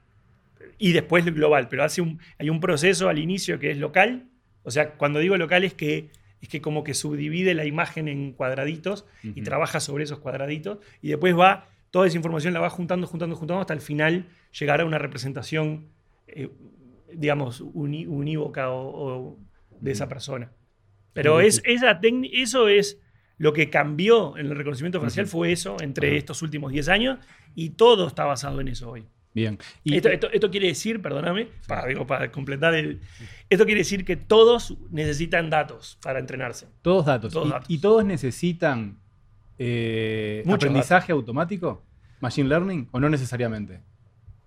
[0.78, 4.26] y después global, pero hace un, hay un proceso al inicio que es local,
[4.64, 6.10] o sea, cuando digo local es que,
[6.42, 11.08] es que como que subdivide la imagen en cuadraditos y trabaja sobre esos cuadraditos y
[11.10, 14.26] después va, toda esa información la va juntando, juntando, juntando hasta el final
[14.60, 15.88] llegar a una representación,
[16.28, 16.50] eh,
[17.14, 18.82] digamos, unívoca o,
[19.32, 19.38] o
[19.82, 20.52] de esa persona.
[21.14, 22.00] Pero es, esa
[22.32, 23.00] eso es
[23.38, 27.20] lo que cambió en el reconocimiento facial, fue eso entre estos últimos 10 años
[27.56, 29.06] y todo está basado en eso hoy.
[29.34, 29.60] Bien.
[29.84, 33.02] Y, Esto, esto- esto quiere decir, perdóname, para, digo, para completar el.
[33.50, 36.68] Esto quiere decir que todos necesitan datos para entrenarse.
[36.82, 37.34] todos datos.
[37.34, 37.70] Todos y, datos.
[37.70, 39.00] y todos necesitan
[39.60, 41.84] eh, aprendizaje automático?
[42.20, 42.88] ¿Machine learning?
[42.92, 43.82] ¿O no necesariamente?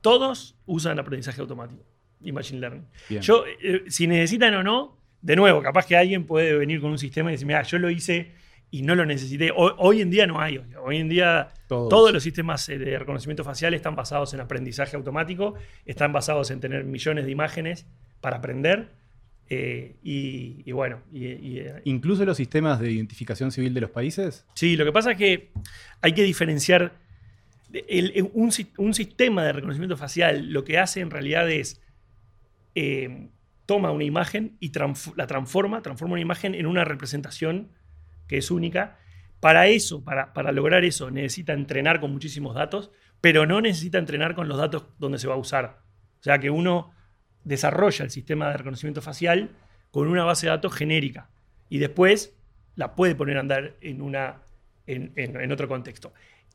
[0.00, 1.84] Todos usan aprendizaje automático
[2.20, 2.86] y machine learning.
[3.08, 3.22] Bien.
[3.22, 6.98] Yo, eh, si necesitan o no, de nuevo, capaz que alguien puede venir con un
[6.98, 8.32] sistema y decir, mira, yo lo hice
[8.70, 9.50] y no lo necesité.
[9.54, 10.60] Hoy, hoy en día no hay.
[10.82, 11.88] Hoy en día Todos.
[11.88, 15.54] todos los sistemas eh, de reconocimiento facial están basados en aprendizaje automático,
[15.84, 17.86] están basados en tener millones de imágenes
[18.20, 18.88] para aprender.
[19.52, 23.90] eh, y, y bueno, y- y, eh, ¿Incluso los sistemas de identificación civil de los
[23.90, 24.46] países?
[24.54, 25.48] Sí, lo que pasa es que
[26.00, 26.92] hay que diferenciar.
[27.72, 31.80] el- el- un, un sistema de reconocimiento facial lo que hace en realidad es
[32.76, 33.28] eh,
[33.70, 34.72] toma una imagen y
[35.14, 37.68] la transforma, transforma una imagen en una representación
[38.26, 38.98] que es única.
[39.38, 44.34] Para eso, para, para lograr eso, necesita entrenar con muchísimos datos, pero no necesita entrenar
[44.34, 45.82] con los datos donde se va a usar.
[46.18, 46.90] O sea que uno
[47.44, 49.50] desarrolla el sistema de reconocimiento facial
[49.92, 51.30] con una base de datos genérica
[51.68, 52.36] y después
[52.74, 54.42] la puede poner a andar en una,
[54.88, 56.12] en- en otro contexto.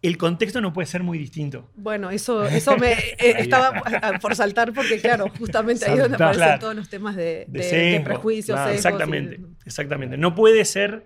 [0.08, 1.70] El contexto no puede ser muy distinto.
[1.76, 3.82] Bueno, eso, eso me eh, estaba
[4.22, 6.60] por saltar porque, claro, justamente ahí es donde aparecen Claro.
[6.60, 10.18] todos los temas de, De de- de sesgo, prejuicios, claro, sesgos y- Exactamente, exactamente.
[10.18, 11.06] No puede ser,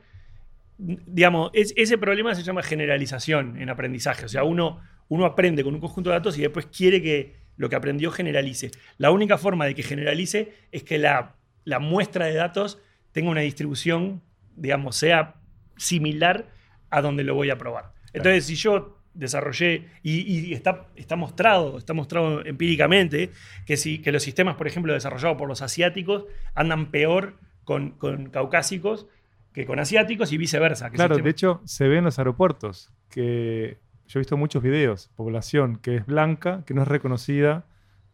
[0.78, 4.26] digamos, es- ese problema se llama generalización en aprendizaje.
[4.26, 7.70] O sea, uno, uno aprende con un conjunto de datos y después quiere que lo
[7.70, 8.72] que aprendió generalice.
[8.98, 11.36] La única forma de que generalice es que la,
[11.66, 12.80] la muestra de datos
[13.12, 14.22] tenga una distribución,
[14.56, 15.36] digamos, sea
[15.78, 16.48] similar
[16.90, 17.92] a donde lo voy a probar.
[18.14, 23.32] Entonces, si yo desarrollé, y, y está, está mostrado, está mostrado empíricamente,
[23.66, 28.30] que, si, que los sistemas, por ejemplo, desarrollados por los asiáticos andan peor con, con
[28.30, 29.08] caucásicos
[29.54, 30.90] que con asiáticos y viceversa.
[30.92, 35.78] Claro, de hecho, se ve en los aeropuertos que yo he visto muchos videos, población
[35.78, 37.66] que es blanca, que no es reconocida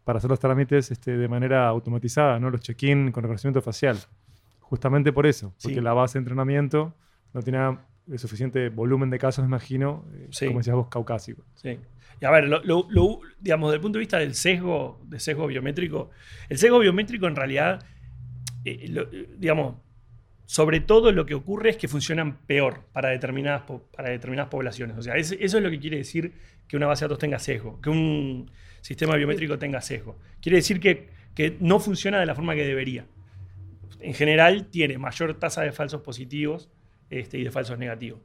[0.04, 2.50] para hacer los trámites este, de manera automatizada, ¿no?
[2.50, 3.98] Los check-in con reconocimiento facial.
[4.60, 5.80] Justamente por eso, porque Sí.
[5.80, 6.94] la base de entrenamiento
[7.32, 7.78] no tenía
[8.10, 10.46] el suficiente volumen de casos, me imagino, eh, Sí.
[10.46, 11.44] como decías vos, caucásico.
[11.56, 11.78] Sí.
[12.20, 15.20] Y a ver, lo, lo- lo- digamos, desde el punto de vista del sesgo, de
[15.20, 16.10] sesgo biométrico,
[16.48, 17.84] el sesgo biométrico en realidad,
[18.64, 19.76] eh, lo- eh, digamos,
[20.46, 23.62] sobre todo lo que ocurre es que funcionan peor para determinadas,
[23.94, 24.96] para determinadas poblaciones.
[24.96, 26.32] O sea, es- eso es lo que quiere decir
[26.68, 30.16] que una base de datos tenga sesgo, que un sistema biométrico tenga sesgo.
[30.40, 33.06] Quiere decir que, que no funciona de la forma que debería.
[34.00, 36.70] En general, tiene mayor tasa de falsos positivos
[37.10, 38.20] este, y de falsos negativos.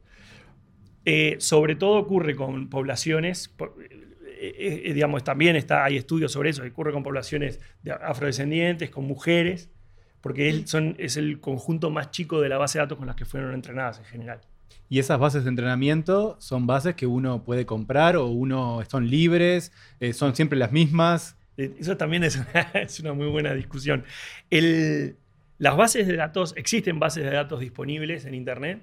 [1.04, 6.50] Eh, sobre todo ocurre con poblaciones, por- eh, eh, digamos, también está, hay estudios sobre
[6.50, 9.68] eso, ocurre con poblaciones de afrodescendientes, con mujeres,
[10.20, 13.16] porque es, son, es el conjunto más chico de la base de datos con las
[13.16, 14.40] que fueron entrenadas en general.
[14.88, 19.72] Y esas bases de entrenamiento son bases que uno puede comprar o uno son libres,
[20.00, 21.36] eh, son siempre las mismas.
[21.56, 24.04] Eh, Eso también es una, es una muy buena discusión.
[24.50, 25.16] El-
[25.62, 28.82] las bases de datos, existen bases de datos disponibles en Internet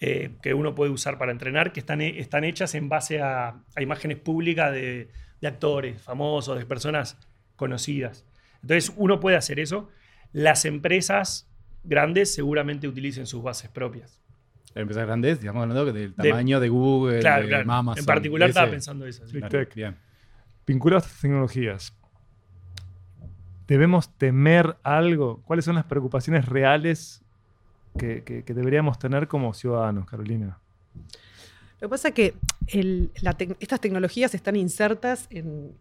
[0.00, 3.82] eh, que uno puede usar para entrenar, que están, están hechas en base a, a
[3.82, 5.08] imágenes públicas de,
[5.40, 7.16] de actores famosos, de personas
[7.54, 8.24] conocidas.
[8.62, 9.88] Entonces uno puede hacer eso.
[10.32, 11.48] Las empresas
[11.84, 14.20] grandes seguramente utilicen sus bases propias.
[14.74, 17.72] Empresas grandes, digamos hablando del De- tamaño de, Google, Claro, de claro.
[17.72, 18.00] Amazon.
[18.00, 19.26] en particular estaba pensando eso.
[19.26, 19.32] sí.
[19.34, 19.74] Big Claro, Tech.
[19.74, 19.96] bien.
[20.66, 21.92] Vinculado a estas tecnologías,
[23.70, 25.40] ¿debemos temer algo?
[25.46, 27.22] ¿Cuáles son las preocupaciones reales
[27.96, 30.58] que, deberíamos tener como ciudadanos, Carolina?
[31.80, 32.34] Lo que pasa es que
[33.60, 35.72] estas tecnologías están insertas en,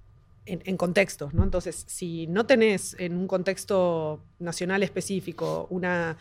[0.46, 1.44] en- en contextos, ¿no?
[1.44, 6.16] Entonces, si no tenés en un contexto nacional específico una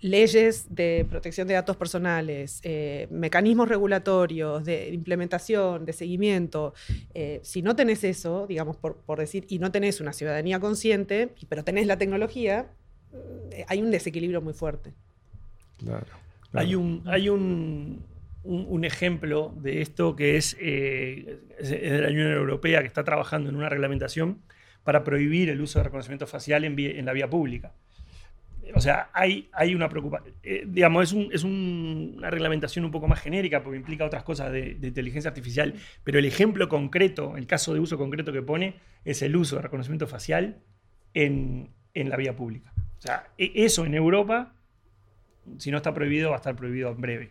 [0.00, 6.72] leyes de protección de datos personales, eh, mecanismos regulatorios de implementación, de seguimiento,
[7.14, 11.30] eh, si no tenés eso, digamos, por, por decir, y no tenés una ciudadanía consciente,
[11.48, 12.66] pero tenés la tecnología,
[13.50, 14.92] eh, hay un desequilibrio muy fuerte.
[15.78, 16.06] Claro.
[16.52, 18.02] Hay un, hay un,
[18.44, 23.04] un- un ejemplo de esto que es, eh, es de la Unión Europea que está
[23.04, 24.38] trabajando en una reglamentación
[24.84, 27.72] para prohibir el uso de reconocimiento facial en, vía- en la vía pública.
[28.74, 30.34] O sea, hay, hay una preocupación.
[30.66, 34.52] digamos, es, un- es un- una reglamentación un poco más genérica porque implica otras cosas
[34.52, 38.74] de, de inteligencia artificial, pero el ejemplo concreto, el caso de uso concreto que pone
[39.04, 40.58] es el uso de reconocimiento facial
[41.14, 42.72] en, en la vía pública.
[42.98, 44.54] O sea, e- eso en Europa
[45.56, 47.30] si no está prohibido, va a estar prohibido en breve.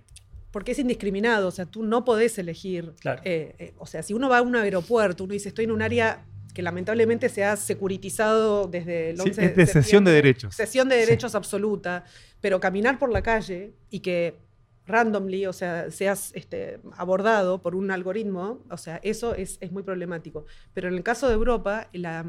[0.51, 2.93] Porque es indiscriminado, o sea, tú no podés elegir.
[2.99, 3.21] Claro.
[3.25, 5.83] eh, eh, o sea, si uno va a un aeropuerto, uno dice, estoy en un
[5.83, 6.25] área
[6.57, 10.55] que lamentablemente se ha securitizado desde el Sí, 11 es de cesión de derechos.
[10.55, 12.03] Cesión de derechos absoluta,
[12.41, 14.39] pero caminar por la calle y que
[14.87, 19.83] randomly, o sea, seas este, abordado por un algoritmo, o sea, eso es, es muy
[19.83, 20.47] problemático.
[20.73, 22.25] Pero en el caso de Europa, la,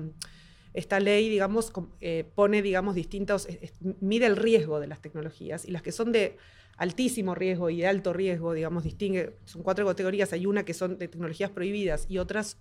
[0.75, 5.71] esta ley, digamos, eh, pone, digamos, distintos, es- mide el riesgo de las tecnologías y
[5.71, 6.37] las que son de
[6.77, 10.99] altísimo riesgo y de alto riesgo, digamos, distingue, son cuatro categorías, hay una que son
[10.99, 12.59] de tecnologías prohibidas y otras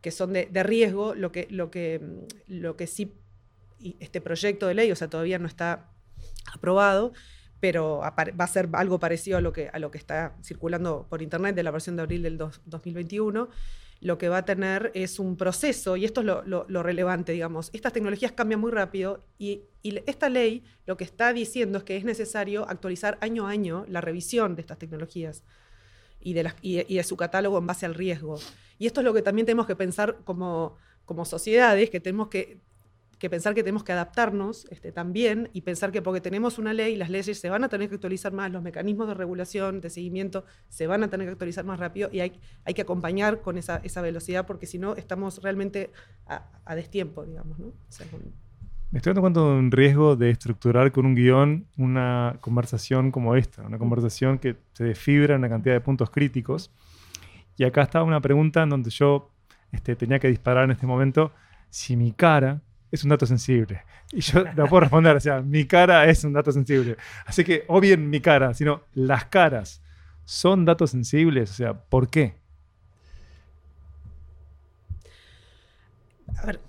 [0.00, 3.14] que son de, de riesgo, lo que, lo, que, mm, lo que sí,
[4.00, 5.88] este proyecto de ley, o sea, todavía no está
[6.54, 7.12] aprobado,
[7.60, 11.22] pero va a ser algo parecido a lo, que, a lo que está circulando por
[11.22, 13.48] internet de la versión de abril del dos- 2021,
[14.00, 17.32] lo que va a tener es un proceso, y esto es lo, lo- lo relevante,
[17.32, 21.84] digamos, estas tecnologías cambian muy rápido y, y esta ley lo que está diciendo es
[21.84, 25.44] que es necesario actualizar año a año la revisión de estas tecnologías
[26.20, 28.38] y de, las, y, y de su catálogo en base al riesgo.
[28.78, 32.60] Y esto es lo que también tenemos que pensar como, como sociedades, que tenemos que,
[33.20, 36.96] que pensar que tenemos que adaptarnos este, también y pensar que porque tenemos una ley,
[36.96, 40.46] las leyes se van a tener que actualizar más, los mecanismos de regulación, de seguimiento,
[40.70, 43.76] se van a tener que actualizar más rápido y hay, hay que acompañar con esa,
[43.84, 45.90] esa velocidad porque si no estamos realmente
[46.26, 47.58] a, a destiempo, digamos.
[47.58, 47.66] ¿no?
[47.66, 48.06] O sea,
[48.92, 53.36] Me estoy dando cuenta de un riesgo de estructurar con un guion una conversación como
[53.36, 56.72] esta, una conversación que se desfibra en una cantidad de puntos críticos.
[57.56, 59.30] Y acá estaba una pregunta en donde yo
[59.70, 61.30] este, tenía que disparar en este momento
[61.68, 63.84] si mi cara es un dato sensible.
[64.10, 66.96] Y yo no puedo responder, o sea, mi cara es un dato sensible.
[67.26, 69.84] Así que, o bien mi cara, sino las caras
[70.24, 72.34] son datos sensibles, o sea, ¿por qué?
[76.36, 76.60] A ver,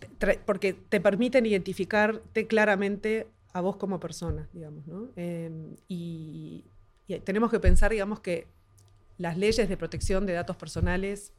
[0.46, 5.10] porque te permiten identificarte claramente a vos como persona, digamos, ¿no?
[5.16, 5.50] Eh,
[5.88, 6.64] y,
[7.08, 8.48] y tenemos que pensar, digamos, que
[9.18, 11.34] las leyes de protección de datos personales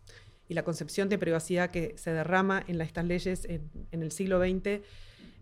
[0.49, 4.12] y la concepción de privacidad que se derrama en la- estas leyes en, en el
[4.12, 4.83] siglo XX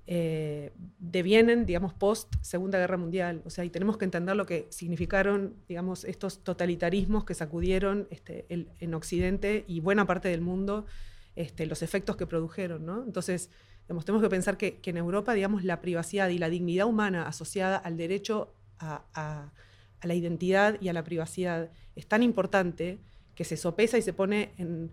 [0.07, 3.43] eh, devienen, digamos, post Segunda Guerra Mundial.
[3.45, 8.45] O sea, y tenemos que entender lo que significaron, digamos, estos totalitarismos que sacudieron este,
[8.49, 10.87] el- en Occidente y buena parte del mundo,
[11.37, 13.03] este, los efectos que produjeron, ¿no?
[13.05, 13.51] Entonces,
[13.83, 17.27] digamos, tenemos que pensar que, que en Europa, digamos, la privacidad y la dignidad humana
[17.27, 19.53] asociada al derecho a, a-
[20.03, 23.01] a la identidad y a la privacidad es tan importante
[23.35, 24.91] que se sopesa y se pone en,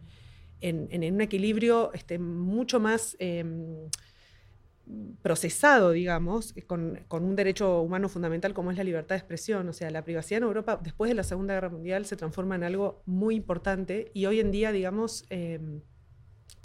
[0.62, 3.90] en- en un equilibrio este, mucho más em,
[5.22, 9.68] procesado, digamos, con, con un derecho humano fundamental como es la libertad de expresión.
[9.68, 12.64] O sea, la privacidad en Europa después de la Segunda Guerra Mundial se transforma en
[12.64, 15.82] algo muy importante y hoy en día, digamos, em,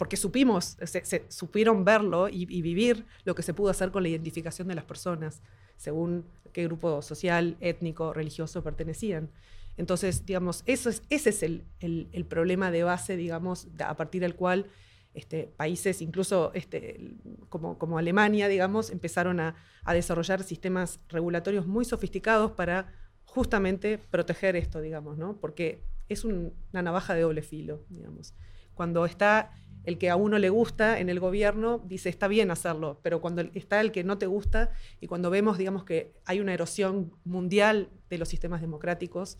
[0.03, 4.03] porque supimos, se, se- supieron verlo y, y vivir lo que se pudo hacer con
[4.03, 5.41] la identificación de las personas,
[5.77, 9.29] según qué grupo social, étnico, religioso pertenecían.
[9.77, 14.19] Entonces, digamos, eso es, ese es el, el- el problema de base, digamos, a partir
[14.21, 14.65] del cual
[15.13, 17.15] este, países, incluso este,
[17.47, 22.91] como, como Alemania, digamos, empezaron a, a desarrollar sistemas regulatorios muy sofisticados para
[23.23, 25.37] justamente proteger esto, digamos, ¿no?
[25.39, 28.33] Porque es un- una navaja de doble filo, digamos.
[28.73, 29.51] Cuando está
[29.83, 33.41] el que a uno le gusta en el gobierno, dice, está bien hacerlo, pero cuando
[33.53, 37.89] está el que no te gusta y cuando vemos, digamos, que hay una erosión mundial
[38.09, 39.37] de los sistemas democráticos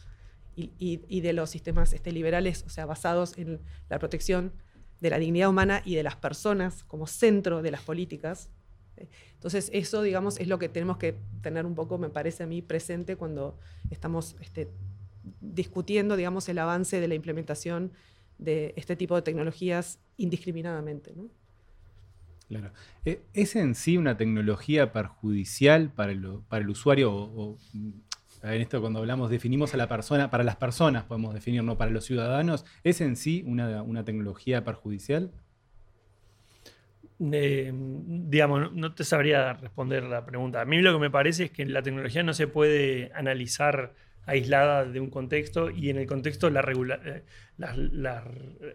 [0.56, 4.54] y de los sistemas este, liberales, o sea, basados en la protección
[5.04, 8.50] de la dignidad humana y de las personas como centro de las políticas.
[8.96, 12.48] Eh, Entonces, eso, digamos, es lo que tenemos que tener un poco, me parece a
[12.48, 14.70] mí, presente cuando estamos este,
[15.42, 17.92] discutiendo, digamos, el avance de la implementación
[18.38, 21.14] de este tipo de tecnologías indiscriminadamente.
[21.16, 21.30] ¿no?
[22.48, 22.72] Claro.
[23.06, 27.12] Eh, ¿Es en sí una tecnología perjudicial para el, para el usuario?
[27.14, 27.92] O, o, mm,
[28.44, 31.92] en esto cuando hablamos, definimos a la persona, para las personas podemos definir, no para
[31.92, 32.66] los ciudadanos.
[32.84, 35.32] ¿Es en sí una, una tecnología perjudicial?
[37.32, 40.62] Eh, digamos, no- no te sabría responder la pregunta.
[40.62, 43.94] A mí lo que me parece es que la tecnología no se puede analizar
[44.26, 47.24] aislada de un contexto y en el contexto la, regula- eh,
[47.58, 48.24] la, la-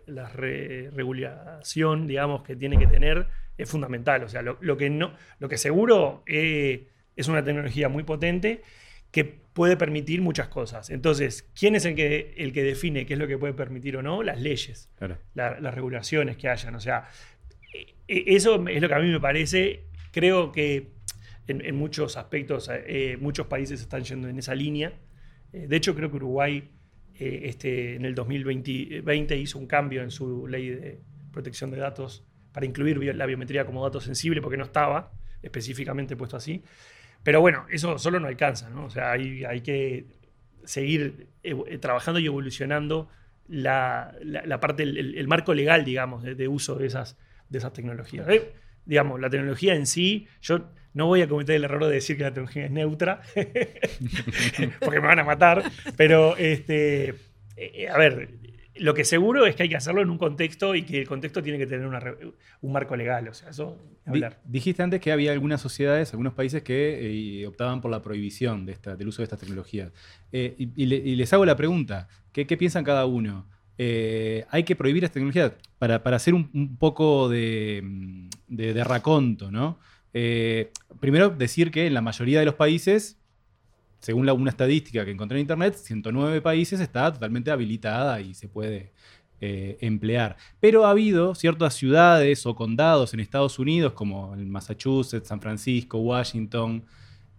[0.06, 4.22] la re- regulación, digamos, que tiene que tener es fundamental.
[4.24, 8.62] O sea, lo, lo que, no, lo que seguro eh, es una tecnología muy potente
[9.10, 10.90] que puede permitir muchas cosas.
[10.90, 14.02] Entonces, ¿quién es el que, el que define qué es lo que puede permitir o
[14.02, 14.22] no?
[14.22, 15.18] Las leyes Claro.
[15.34, 16.74] las regulaciones que hayan.
[16.74, 17.08] O sea,
[17.74, 19.84] e- e- eso es lo que a mí me parece.
[20.12, 20.90] Creo que
[21.48, 24.92] en, en muchos aspectos eh, muchos países están yendo en esa línea.
[25.52, 26.70] Eh, de hecho, creo que Uruguay
[27.14, 31.00] eh, este, en el 2020 20 hizo un cambio en su ley de
[31.32, 36.36] protección de datos para incluir la biometría como dato sensible porque no estaba específicamente puesto
[36.36, 36.62] así.
[37.22, 38.86] Pero bueno, eso solo no alcanza, ¿no?
[38.86, 40.06] O sea, hay, hay que
[40.64, 43.08] seguir eh, trabajando y evolucionando
[43.48, 47.16] la, la- parte, el, marco legal, digamos, de, uso de esas,
[47.48, 48.26] de esas tecnologías.
[48.84, 52.24] Digamos, la tecnología en sí, yo no voy a cometer el error de decir que
[52.24, 53.22] la tecnología es neutra,
[54.80, 55.62] porque me van a matar,
[55.96, 57.14] pero este,
[57.56, 58.28] eh, a ver,
[58.76, 61.42] lo que seguro es que hay que hacerlo en un contexto y que el contexto
[61.42, 62.02] tiene que tener una
[62.60, 64.38] un marco legal, o sea, eso, hablar.
[64.44, 68.72] dijiste antes que había algunas sociedades, algunos países que eh, optaban por la prohibición de
[68.72, 69.92] esta, del uso de estas tecnologías.
[70.32, 73.48] Eh, y, y le- y les hago la pregunta, ¿qué, qué piensan cada uno?
[73.78, 75.54] Eh, ¿Hay que prohibir esta tecnología?
[75.78, 79.78] Para, para hacer un, un poco de, mm, de- de raconto, ¿no?
[80.14, 83.18] Eh, primero, decir que en la mayoría de los países,
[84.00, 88.48] según la, una estadística que encontré en Internet, 109 países está totalmente habilitada y se
[88.48, 88.92] puede
[89.40, 90.36] eh, emplear.
[90.60, 96.84] Pero ha habido ciertas ciudades o condados en Estados Unidos, como Massachusetts, San Francisco, Washington,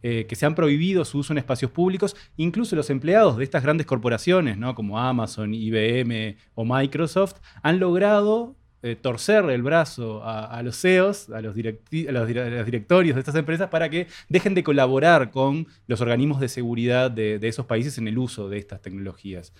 [0.01, 2.15] eh, que se han prohibido su uso en espacios públicos.
[2.37, 4.75] Incluso los empleados de estas grandes corporaciones, ¿no?
[4.75, 11.41] como Amazon, IBM o Microsoft, han logrado eh, torcer el brazo a, los CEOs, a
[11.41, 12.27] los, directi- a los
[12.65, 17.39] directorios de estas empresas, para que dejen de colaborar con los organismos de seguridad de,
[17.41, 19.53] esos países en el uso de estas tecnologías.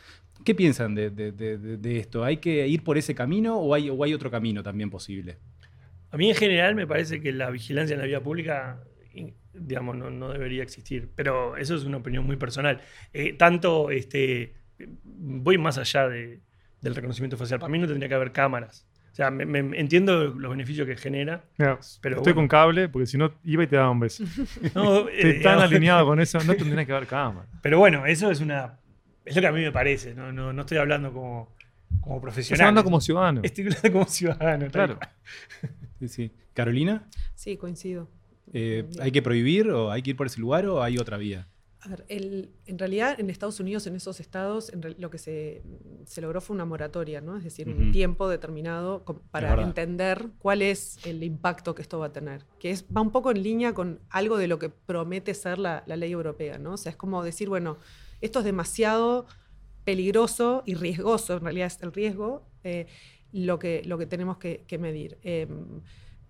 [0.45, 2.23] ¿Qué piensan de, esto?
[2.23, 5.37] ¿Hay que ir por ese camino o hay, otro camino también posible?
[6.11, 8.81] A mí en general me parece que la vigilancia en la vía pública,
[9.53, 11.09] digamos, no, debería existir.
[11.13, 12.79] Pero eso es una opinión muy personal.
[13.11, 14.53] Eh, tanto, este,
[15.03, 16.39] voy más allá de-
[16.81, 17.59] del reconocimiento facial.
[17.59, 18.87] Para mí no tendría que haber cámaras.
[19.11, 21.43] O sea, me- me- entiendo los beneficios que genera.
[21.57, 22.35] Mira, Pero estoy bueno.
[22.35, 24.23] con cable porque si no iba y te daba un beso.
[24.75, 27.47] No, Estoy eh, tan alineado con eso, no tendría que haber cámara.
[27.61, 28.77] Pero bueno, eso es una.
[29.25, 30.13] Es lo que a mí me parece.
[30.15, 31.53] No, no, no estoy hablando como,
[32.01, 32.61] como profesional.
[32.67, 33.41] hablando como ciudadano.
[33.43, 34.67] Estoy hablando como ciudadano.
[34.71, 34.99] Claro.
[35.99, 36.31] Sí, sí.
[36.53, 37.03] Carolina,
[37.35, 38.09] Sí, coincido.
[38.53, 41.45] eh, ¿hay que prohibir o hay que ir por ese lugar o hay otra vía?
[41.81, 45.17] A ver, el- en realidad en Estados Unidos, en esos estados, en real- lo que
[45.17, 45.63] se,
[46.05, 47.37] se logró fue una moratoria, ¿no?
[47.37, 52.11] Es decir, un tiempo determinado para entender cuál es el impacto que esto va a
[52.11, 52.43] tener.
[52.59, 55.83] Que es, va un poco en línea con algo de lo que promete ser la,
[55.87, 56.73] la ley europea, ¿no?
[56.73, 57.77] O sea, es como decir, bueno,
[58.19, 59.25] esto es demasiado
[59.85, 62.87] peligroso y riesgoso, en realidad es el riesgo, eh,
[63.31, 65.17] lo, que, lo que tenemos que, que medir.
[65.23, 65.47] Eh,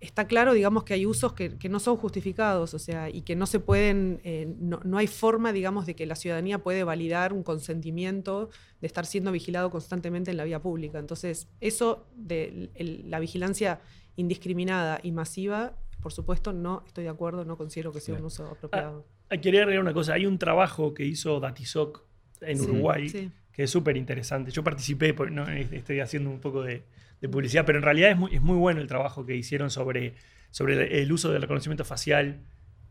[0.00, 3.36] está claro, digamos, que hay usos que, que no son justificados, o sea, y que
[3.36, 7.32] no se pueden, eh, no, no hay forma, digamos, de que la ciudadanía puede validar
[7.34, 8.48] un consentimiento
[8.80, 10.98] de estar siendo vigilado constantemente en la vía pública.
[10.98, 13.80] Entonces, eso de el- la vigilancia
[14.16, 18.46] indiscriminada y masiva, por supuesto, no estoy de acuerdo, no considero que sea un uso
[18.46, 19.04] apropiado.
[19.28, 20.14] Ah, Quería agregar una cosa.
[20.14, 22.02] Hay un trabajo que hizo Datisoc
[22.40, 23.30] en Sí, Uruguay sí.
[23.52, 24.50] que es súper interesante.
[24.50, 26.84] Yo participé, no, eh, estoy haciendo un poco de,
[27.20, 30.14] de publicidad, pero en realidad es muy, es muy bueno el trabajo que hicieron sobre,
[30.50, 32.40] sobre el, el uso del reconocimiento facial,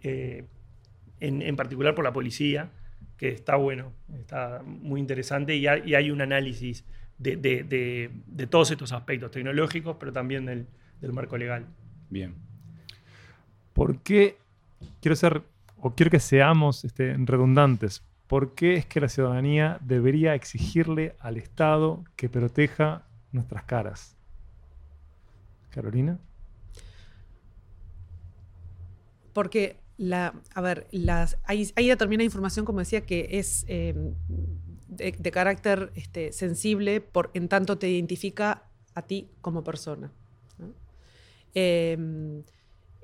[0.01, 0.45] eh,
[1.19, 2.69] en, en particular por la policía,
[3.17, 6.85] que está bueno, está muy interesante y hay, y hay un análisis
[7.17, 10.67] de, de- de- de todos estos aspectos tecnológicos, pero también del,
[11.01, 11.65] del marco legal.
[12.09, 12.35] Bien.
[13.73, 14.37] ¿Por qué
[15.01, 15.41] quiero ser
[15.77, 18.03] o quiero que seamos este, redundantes?
[18.27, 24.15] ¿Por qué es que la ciudadanía debería exigirle al Estado que proteja nuestras caras?
[25.69, 26.19] Carolina.
[29.33, 33.93] Porque la, a ver, las, hay, hay determinada información, como decía, que es eh,
[34.87, 38.63] de, carácter este, sensible, por, en tanto te identifica
[38.95, 40.11] a ti como persona.
[41.53, 42.43] Eh,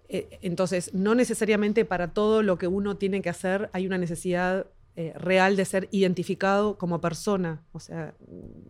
[0.07, 4.67] eh, entonces, no necesariamente para todo lo que uno tiene que hacer hay una necesidad
[4.97, 7.61] eh, real de ser identificado como persona.
[7.73, 8.15] O sea,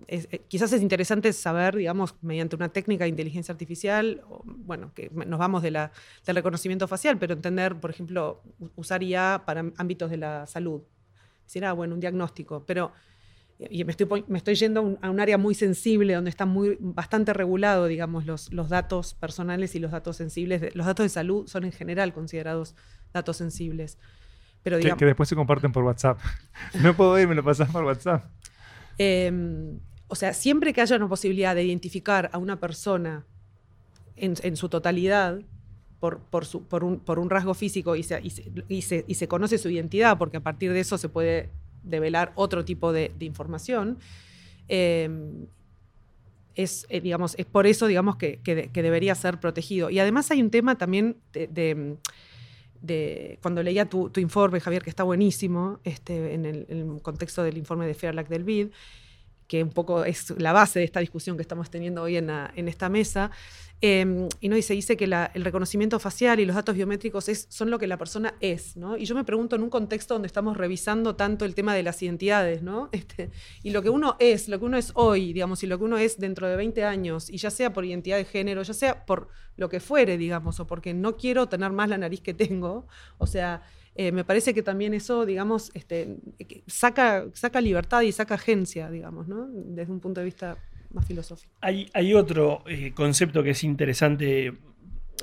[0.07, 5.11] es- eh, quizás es interesante saber, digamos, mediante una técnica de inteligencia artificial, bueno, que
[5.11, 5.91] nos vamos de la,
[6.26, 8.41] del reconocimiento facial, pero entender, por ejemplo,
[8.76, 10.82] usar IA para ámbitos de la salud.
[11.45, 12.91] Decir, ah, bueno, un diagnóstico, pero
[13.57, 17.34] y me estoy, me estoy yendo a un, área muy sensible, donde está muy, bastante
[17.34, 20.76] regulado, digamos, los, los datos personales y los datos sensibles.
[20.76, 22.76] los datos de salud son en general considerados
[23.13, 23.97] datos sensibles.
[24.66, 26.20] Pero Que, después se comparten por WhatsApp.
[26.82, 28.26] No puedo ir, me lo pasas por WhatsApp.
[28.97, 29.32] Eh,
[30.07, 33.26] o sea, siempre que haya una posibilidad de identificar a una persona
[34.16, 35.39] en, en su totalidad
[35.99, 39.05] por, por, su- por un, por un rasgo físico y se, y, se, y se-
[39.07, 41.49] y se conoce su identidad, porque a partir de eso se puede
[41.84, 43.99] develar otro tipo de, de información,
[44.68, 45.09] eh,
[46.55, 49.89] es, eh, digamos, es por eso digamos, que, que de- que debería ser protegido.
[49.89, 51.97] Y además hay un tema también de, de-
[52.86, 57.43] de- cuando leía tu, informe, Javier, que está buenísimo, este, en, el, en el contexto
[57.43, 58.67] del informe de Fairlac del BID,
[59.47, 62.67] que un poco es la base de esta discusión que estamos teniendo hoy en, en
[62.67, 63.31] esta mesa.
[63.81, 67.69] Eh, y no dice, dice que el reconocimiento facial y los datos biométricos es, son
[67.69, 68.97] lo que la persona es, ¿no?
[68.97, 72.01] Y yo me pregunto en un contexto donde estamos revisando tanto el tema de las
[72.01, 72.89] identidades, ¿no?
[72.95, 73.29] Este,
[73.61, 75.97] y lo que uno es, lo que uno es hoy, digamos, y lo que uno
[75.97, 79.27] es dentro de 20 años, y ya sea por identidad de género, ya sea por
[79.57, 82.87] lo que fuere, digamos, o porque no quiero tener más la nariz que tengo,
[83.17, 83.61] o sea,
[83.95, 86.17] eh, me parece que también eso, digamos, este,
[86.67, 89.47] saca, saca libertad y saca agencia, digamos, ¿no?
[89.49, 90.57] Desde un punto de vista
[90.93, 91.51] más filosófico.
[91.61, 94.53] Hay, hay otro eh, concepto que es interesante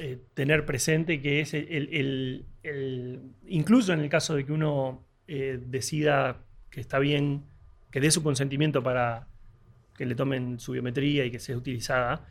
[0.01, 6.45] eh, tener presente, que es el, el- incluso en el caso de que uno decida
[6.71, 7.45] que está bien,
[7.91, 9.29] que dé su consentimiento para
[9.97, 12.27] que le tomen su biometría y que sea utilizada,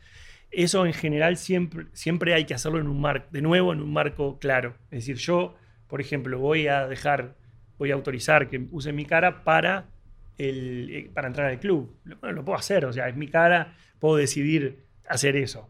[0.50, 3.92] eso en general siempre, siempre hay que hacerlo en un marco, de nuevo en un
[3.92, 4.76] marco claro.
[4.90, 5.54] Es decir, yo,
[5.92, 7.34] por ejemplo, voy a dejar,
[7.76, 9.90] voy a autorizar que use mi cara para
[10.38, 11.94] el, eh, para entrar al club.
[12.22, 15.68] Lo- puedo hacer, o sea, es mi cara, puedo decidir hacer eso.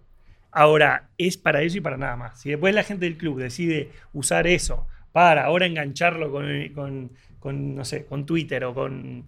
[0.53, 2.41] Ahora, es para eso y para nada más.
[2.41, 7.11] Si después la gente del club decide usar eso para ahora engancharlo con,
[7.41, 9.27] con, no sé, con Twitter o con,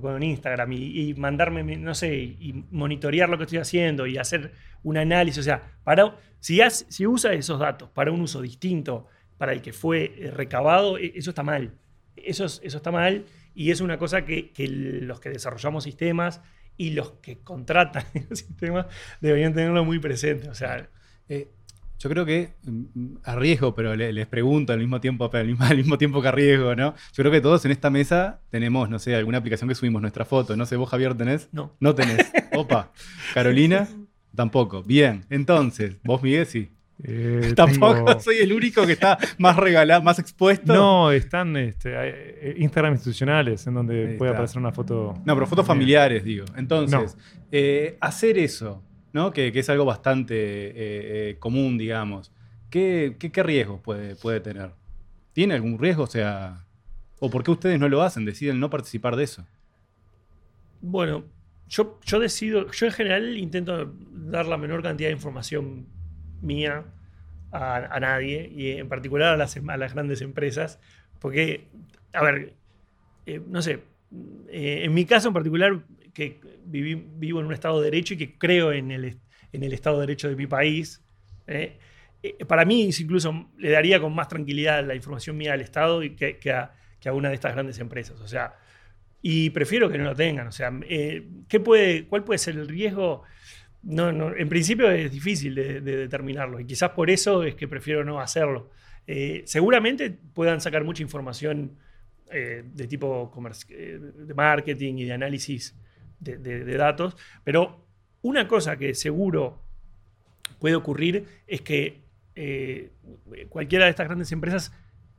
[0.00, 4.52] con Instagram y, mandarme, no sé, y monitorear lo que estoy haciendo y hacer
[4.84, 9.08] un análisis, o sea, para, si, si usa esos datos para un uso distinto
[9.38, 11.72] para el que fue eh, recabado, e- eso está mal.
[12.16, 13.24] Eso, es- eso está mal
[13.54, 16.40] y es una cosa que, que los que desarrollamos sistemas
[16.76, 18.86] y los que contratan los sistemas
[19.20, 20.48] deberían tenerlo muy presente.
[20.48, 20.88] O sea,
[21.28, 21.48] Eh,
[21.98, 25.76] yo creo que mm, arriesgo, pero le- les pregunto al mismo tiempo, al mismo, al
[25.78, 26.94] mismo tiempo que arriesgo, ¿no?
[27.14, 30.24] Yo creo que todos en esta mesa tenemos, no sé, alguna aplicación que subimos nuestra
[30.26, 30.56] foto.
[30.56, 31.48] No sé, vos Javier tenés.
[31.52, 31.74] No.
[31.80, 32.30] No tenés.
[32.54, 32.92] Opa.
[33.34, 33.88] Carolina,
[34.34, 34.82] tampoco.
[34.82, 35.24] Bien.
[35.30, 36.70] Entonces, vos Miguel sí.
[37.02, 40.72] Eh, Tampoco tengo- soy el único que está más regalado, más expuesto.
[40.74, 44.38] No, están este, hay, eh, Instagram institucionales en donde Ahí puede está.
[44.38, 45.14] aparecer una foto.
[45.24, 46.46] No, pero fotos familiares, digo.
[46.56, 47.16] Entonces,
[47.52, 48.82] eh, hacer eso,
[49.12, 49.30] ¿no?
[49.32, 50.72] Que, que es algo bastante eh,
[51.30, 52.32] eh, común, digamos.
[52.70, 54.70] ¿Qué, qué, qué riesgos puede, puede tener?
[55.34, 56.04] ¿Tiene algún riesgo?
[56.04, 56.64] O sea,
[57.20, 58.24] ¿o por qué ustedes no lo hacen?
[58.24, 59.46] Deciden no participar de eso.
[60.80, 61.24] Bueno,
[61.68, 65.86] yo, yo decido, yo en general intento dar la menor cantidad de información
[66.40, 66.84] mía
[67.52, 70.78] a, nadie, y en particular a las, em- a las grandes empresas,
[71.20, 71.68] porque,
[72.12, 72.54] a ver,
[73.26, 73.80] eh, no sé,
[74.48, 75.84] eh, en mi caso en particular,
[76.14, 79.18] que viví- vivo en un Estado de Derecho y que creo en el,
[79.52, 81.02] en el Estado de Derecho de mi país,
[81.46, 81.78] eh,
[82.48, 86.38] para mí incluso le daría con más tranquilidad la información mía al Estado y que,
[86.52, 88.20] a, que a una de estas grandes empresas.
[88.20, 88.54] O sea,
[89.22, 90.46] y prefiero que no lo tengan.
[90.48, 90.72] O sea,
[91.48, 93.22] ¿qué puede, ¿cuál puede ser el riesgo?
[93.86, 97.68] No, no, en principio es difícil de, de determinarlo y quizás por eso es que
[97.68, 98.70] prefiero no hacerlo.
[99.06, 101.76] Eh, seguramente puedan sacar mucha información
[102.32, 103.32] eh, de tipo
[103.68, 105.76] eh, de marketing y de análisis
[106.18, 107.86] de, datos, pero
[108.22, 109.62] una cosa que seguro
[110.58, 112.02] puede ocurrir es que
[113.48, 114.72] cualquiera de estas grandes empresas,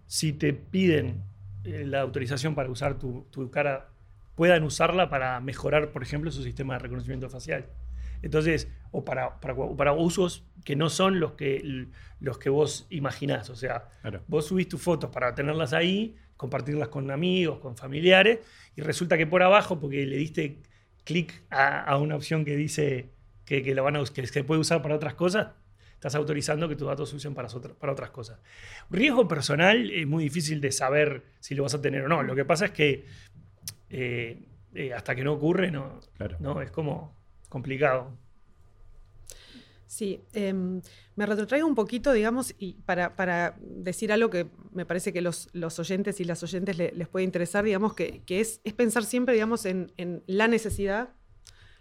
[0.07, 1.23] si te piden
[1.63, 3.89] la autorización para usar tu cara,
[4.35, 7.67] puedan usarla para mejorar, por ejemplo, su sistema de reconocimiento facial.
[8.21, 11.87] Entonces, o para, para, para usos que no son los que,
[12.19, 13.49] los que vos imaginás.
[13.49, 14.23] O sea, Claro.
[14.27, 18.39] vos subís tus fotos para tenerlas ahí, compartirlas con amigos, con familiares,
[18.75, 20.61] y resulta que por abajo, porque le diste
[21.03, 23.09] clic a, a una opción que dice
[23.45, 25.47] que, que, la van a, que se puede usar para otras cosas,
[25.93, 27.47] estás autorizando que tus datos se usen para,
[27.79, 28.39] para otras cosas.
[28.91, 32.21] Riesgo personal es muy difícil de saber si lo vas a tener o no.
[32.23, 33.05] Lo que pasa es que
[33.89, 34.45] eh,
[34.75, 36.37] eh, hasta que no ocurre, no, Claro.
[36.39, 37.16] no es como
[37.49, 38.11] complicado.
[39.85, 40.81] Sí, em,
[41.15, 45.47] me retrotraigo un poquito, digamos, y para, para decir algo que me parece que los,
[45.53, 49.05] los oyentes y las oyentes le- les puede interesar, digamos, que, que es, es pensar
[49.05, 51.09] siempre, digamos, en, en la necesidad,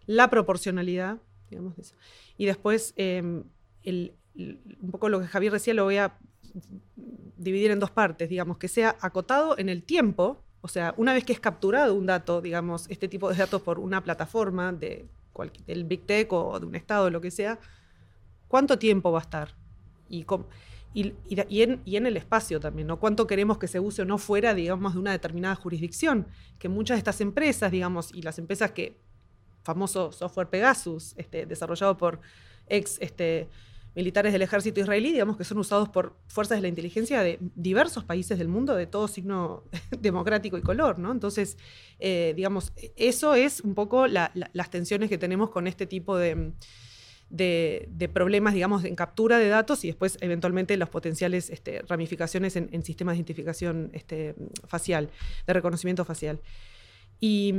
[0.06, 1.18] la proporcionalidad,
[1.50, 1.96] digamos, eso.
[2.38, 3.42] y después em,
[3.82, 6.16] el- un poco lo que Javier decía lo voy a
[7.36, 11.24] dividir en dos partes, digamos, que sea acotado en el tiempo, o sea, una vez
[11.24, 15.06] que es capturado un dato, digamos, este tipo de datos por una plataforma de
[15.36, 17.60] cual- del Big Tech o de un Estado, lo que sea,
[18.48, 19.54] ¿cuánto tiempo va a estar?
[20.08, 20.24] Y,
[21.96, 22.98] en el espacio también, ¿no?
[22.98, 26.26] ¿Cuánto queremos que se use o no fuera, digamos, de una determinada jurisdicción?
[26.58, 28.98] Que muchas de estas empresas, digamos, y las empresas que,
[29.62, 32.20] famoso software Pegasus, este, desarrollado por
[32.68, 33.48] ex este,
[33.96, 38.04] militares del ejército israelí, digamos, que son usados por fuerzas de la inteligencia de diversos
[38.04, 39.64] países del mundo, de todo signo
[40.00, 41.10] democrático y color, ¿no?
[41.10, 41.56] Entonces,
[41.98, 46.16] eh, digamos, eso es un poco la- la- las tensiones que tenemos con este tipo
[46.16, 46.52] de,
[48.12, 52.84] problemas, digamos, en captura de datos y después, eventualmente, las potenciales este, ramificaciones en, en
[52.84, 54.34] sistemas de identificación este,
[54.68, 55.10] facial,
[55.46, 56.40] de reconocimiento facial.
[57.18, 57.54] Y,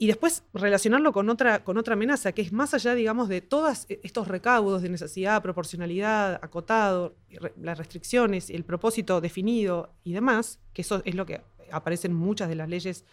[0.00, 3.84] y después relacionarlo con otra, con otra amenaza, que es más allá, digamos, de todos
[3.86, 7.16] estos recaudos de necesidad, proporcionalidad, acotado,
[7.60, 12.48] las restricciones, el propósito definido y demás, que eso es lo que aparece en muchas
[12.48, 13.04] de las leyes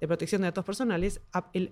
[0.00, 1.20] de protección de datos personales,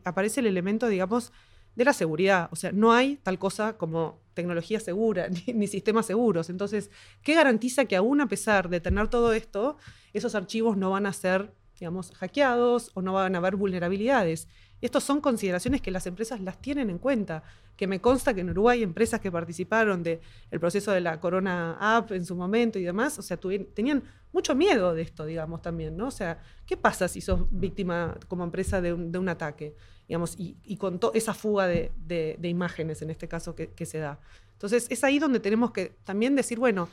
[0.05, 1.33] aparece el elemento, digamos,
[1.75, 2.51] de la seguridad.
[2.53, 6.51] O sea, no hay tal cosa como tecnología segura ni, ni sistemas seguros.
[6.51, 6.91] Entonces,
[7.23, 9.79] ¿qué garantiza que aún a pesar de tener todo esto,
[10.13, 11.51] esos archivos no van a ser,
[11.81, 14.47] digamos, hackeados o no van a haber vulnerabilidades?
[14.81, 17.43] Estas son consideraciones que las empresas las tienen en cuenta,
[17.77, 20.21] que me consta que en Uruguay hay empresas que participaron del
[20.61, 23.39] proceso de la Corona App en su momento y demás, o sea,
[23.75, 24.03] tenían
[24.33, 26.07] mucho miedo de esto, digamos, también, ¿no?
[26.09, 29.75] O sea, ¿qué pasa si sos víctima como empresa de un, de un ataque?
[30.09, 33.87] Digamos, y, y con esa fuga de, de- de imágenes, en este caso, que, que
[33.87, 34.19] se da.
[34.53, 36.89] Entonces, es ahí donde tenemos que también decir, bueno,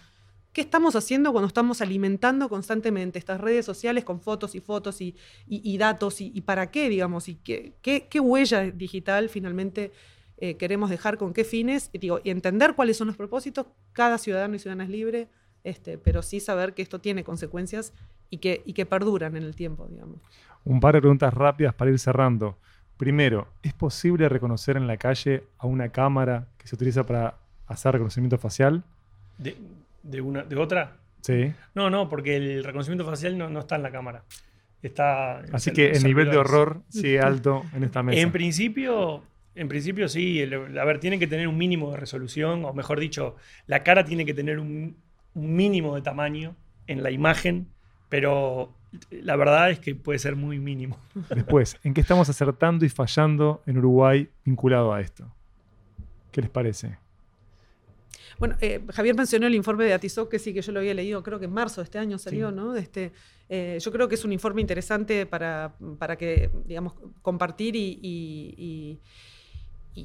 [0.58, 5.16] ¿qué estamos haciendo cuando estamos alimentando constantemente estas redes sociales con fotos y fotos y,
[5.48, 6.20] y- y datos?
[6.20, 7.30] Y, y para qué, digamos?
[7.30, 9.92] ¿Y qué, qué- qué huella digital finalmente
[10.40, 11.20] eh, queremos dejar?
[11.20, 11.92] ¿Con qué fines?
[11.94, 13.68] Y, digo, y entender cuáles son los propósitos.
[13.94, 15.28] Cada ciudadano y ciudadana es libre,
[15.64, 17.94] este, pero sí saber que esto tiene consecuencias
[18.32, 20.18] y que, y que perduran en el tiempo, digamos.
[20.66, 22.58] Un par de preguntas rápidas para ir cerrando.
[22.98, 27.36] Primero, ¿es posible reconocer en la calle a una cámara que se utiliza para
[27.68, 28.84] hacer reconocimiento facial?
[29.38, 29.56] ¿De,
[30.08, 30.98] de una, ¿De otra?
[31.22, 31.54] Sí.
[31.76, 34.24] No, no, porque el reconocimiento facial no, no está en la cámara.
[34.82, 38.22] Está en Así que el nivel de horror sigue alto en esta mesa.
[38.22, 39.24] En principio,
[39.56, 43.00] En principio sí, el- a ver, tienen que tener un mínimo de resolución, o mejor
[43.00, 43.36] dicho,
[43.66, 44.96] la cara tiene que tener un,
[45.34, 46.56] un mínimo de tamaño
[46.86, 47.68] en la imagen,
[48.08, 48.72] pero
[49.10, 51.00] la verdad es que puede ser muy mínimo.
[51.36, 55.34] Después, ¿en qué estamos acertando y fallando en Uruguay vinculado a esto?
[56.32, 56.98] ¿Qué les parece?
[58.40, 61.24] Bueno, eh, Javier mencionó el informe de Atisoc, que sí que yo lo había leído,
[61.24, 62.56] creo que en marzo de este año salió, Sí.
[62.56, 62.76] ¿no?
[62.76, 63.12] Este,
[63.50, 68.56] eh, yo creo que es un informe interesante para, para que, digamos, compartir y, y-
[68.58, 69.00] y-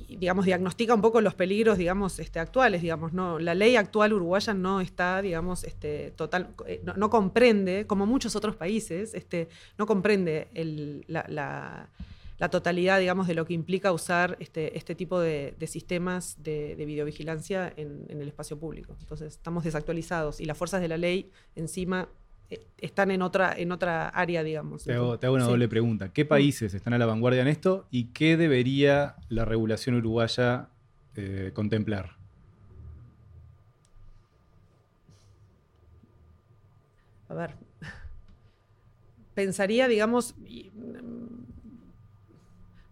[0.08, 3.38] y, digamos, diagnostica un poco los peligros, digamos, este, actuales, digamos, ¿no?
[3.38, 8.34] La ley actual uruguaya no está, digamos, este, total, eh, no, no comprende, como muchos
[8.34, 11.88] otros países, este, no comprende el- la, la-
[12.38, 16.74] la totalidad, digamos, de lo que implica usar este, este tipo de, de sistemas de,
[16.76, 18.96] de videovigilancia en, en el espacio público.
[19.00, 22.08] Entonces, estamos desactualizados y las fuerzas de la ley encima
[22.50, 24.84] eh, están en otra, en otra área, digamos.
[24.84, 25.50] Te hago, te hago una Sí.
[25.52, 26.12] doble pregunta.
[26.12, 30.68] ¿Qué países están a la vanguardia en esto y qué debería la regulación uruguaya
[31.14, 32.16] eh, contemplar?
[37.28, 37.54] A ver.
[39.34, 40.71] Pensaría, digamos, y, mm,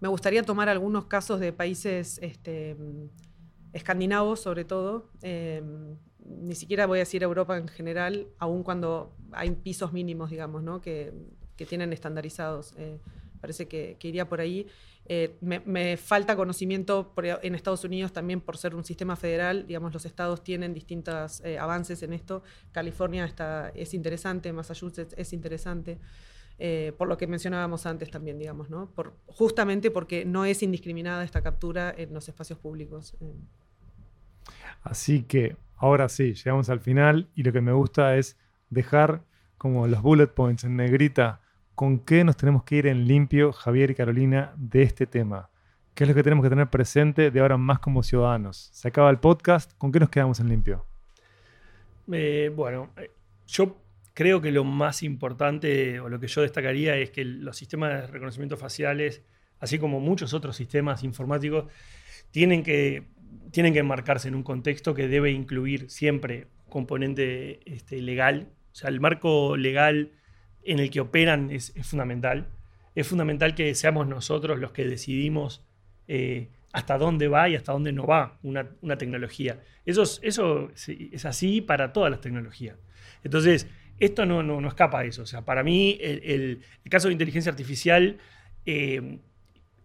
[0.01, 3.09] me gustaría tomar algunos casos de países este, mm,
[3.73, 5.11] escandinavos, sobre todo.
[5.23, 5.63] eh,
[6.23, 11.13] ni siquiera voy a decir Europa en general, aun cuando hay pisos mínimos, digamos, que,
[11.69, 12.73] tienen estandarizados.
[12.79, 12.99] Eh,
[13.41, 14.67] parece que, iría por ahí.
[15.07, 19.67] Eh, me, falta conocimiento en Estados Unidos también por ser un sistema federal.
[19.67, 22.43] Digamos, los estados tienen distintos avances en esto.
[22.71, 25.99] California está, es interesante, Massachusetts es interesante.
[26.63, 28.91] Eh, por lo que mencionábamos antes también, digamos, ¿no?
[28.91, 33.17] Por, justamente porque no es indiscriminada esta captura en los espacios públicos.
[33.21, 33.35] eh.
[34.83, 38.37] Así que ahora sí, llegamos al final y lo que me gusta es
[38.69, 39.23] dejar
[39.57, 41.41] como los bullet points en negrita
[41.75, 45.49] con qué nos tenemos que ir en limpio, Javier y Carolina, de este tema.
[45.95, 48.69] ¿Qué es lo que tenemos que tener presente de ahora más como ciudadanos?
[48.75, 50.85] Se acaba el podcast, ¿con qué nos quedamos en limpio?
[52.13, 52.91] Eh, bueno,
[53.47, 53.77] yo
[54.15, 58.07] creo que lo más importante o lo que yo destacaría es que los sistemas de
[58.09, 59.23] reconocimiento faciales,
[59.59, 61.67] así como muchos otros sistemas informáticos,
[62.31, 63.05] tienen que,
[63.51, 68.49] tienen que enmarcarse en un contexto que debe incluir siempre componente este, legal.
[68.73, 70.13] O sea, el marco legal
[70.63, 72.47] en el que operan es, fundamental.
[72.95, 75.65] Es fundamental que seamos nosotros los que decidimos
[76.09, 79.61] eh, hasta dónde va y hasta dónde no va una, una tecnología.
[79.87, 82.77] Eso, es, eso es- es así para todas las tecnologías.
[83.25, 83.67] Entonces,
[84.01, 85.23] esto no, no, no escapa a eso.
[85.23, 88.19] O sea, para mí, el, caso de inteligencia artificial
[88.67, 89.19] eh,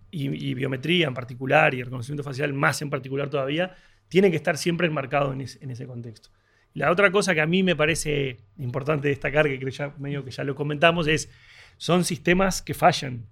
[0.10, 3.76] y, biometría en particular, y reconocimiento facial más en particular todavía,
[4.08, 6.30] tiene que estar siempre enmarcado en, es- en ese contexto.
[6.74, 10.32] La otra cosa que a mí me parece importante destacar, que creo ya medio que
[10.32, 11.30] ya lo comentamos, es
[11.78, 13.26] son sistemas que fallan.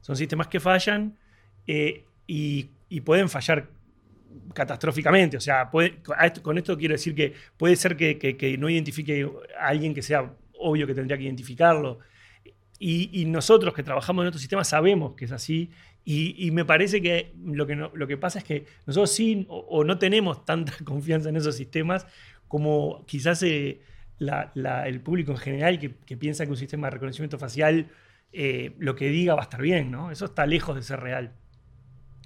[0.00, 1.16] Son sistemas que fallan
[1.66, 3.68] eh, y pueden fallar
[4.54, 5.36] catastróficamente.
[5.36, 5.98] O sea, puede-
[6.42, 9.28] con esto quiero decir que puede ser que, que- que no identifique
[9.58, 11.98] a alguien que sea obvio que tendría que identificarlo.
[12.78, 15.70] Y, y nosotros que trabajamos en otros sistemas sabemos que es así.
[16.04, 19.46] Y, y me parece que lo que, no- lo que pasa es que nosotros sí
[19.48, 22.06] o, o no tenemos tanta confianza en esos sistemas
[22.48, 23.80] como quizás eh,
[24.18, 27.88] la- la- el público en general que, que piensa que un sistema de reconocimiento facial
[28.32, 30.10] eh, lo que diga va a estar bien, ¿no?
[30.10, 31.32] Eso está lejos de ser real.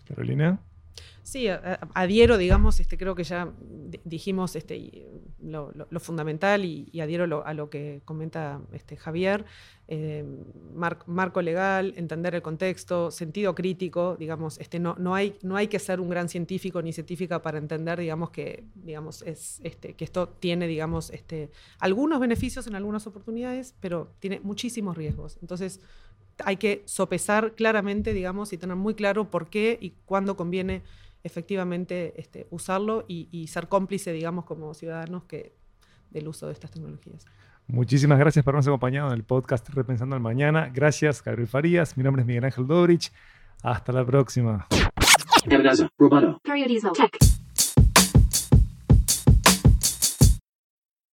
[0.06, 0.60] Carolina.
[1.22, 1.46] Sí,
[1.94, 5.06] adhiero, digamos, este, creo que ya di- dijimos este,
[5.40, 9.44] lo, fundamental y, y adhiero a lo que comenta este, Javier.
[9.88, 10.24] eh,
[10.74, 15.66] mar- marco legal, entender el contexto, sentido crítico, digamos, este, no, no, hay, no hay
[15.68, 20.04] que ser un gran científico ni científica para entender, digamos, que, digamos, es, este, que
[20.04, 25.38] esto tiene, digamos, este, algunos beneficios en algunas oportunidades, pero tiene muchísimos riesgos.
[25.42, 25.80] Entonces,
[26.44, 30.82] hay que sopesar claramente, digamos, y tener muy claro por qué y cuándo conviene
[31.22, 35.52] efectivamente este, usarlo y, y ser cómplice, digamos, como ciudadanos que,
[36.10, 37.26] del uso de estas tecnologías.
[37.66, 40.70] Muchísimas gracias por habernos acompañado en el podcast Repensando el Mañana.
[40.72, 41.96] Gracias, Gabriel Farías.
[41.96, 43.12] Mi nombre es Miguel Ángel Dobrich.
[43.62, 44.66] Hasta la próxima.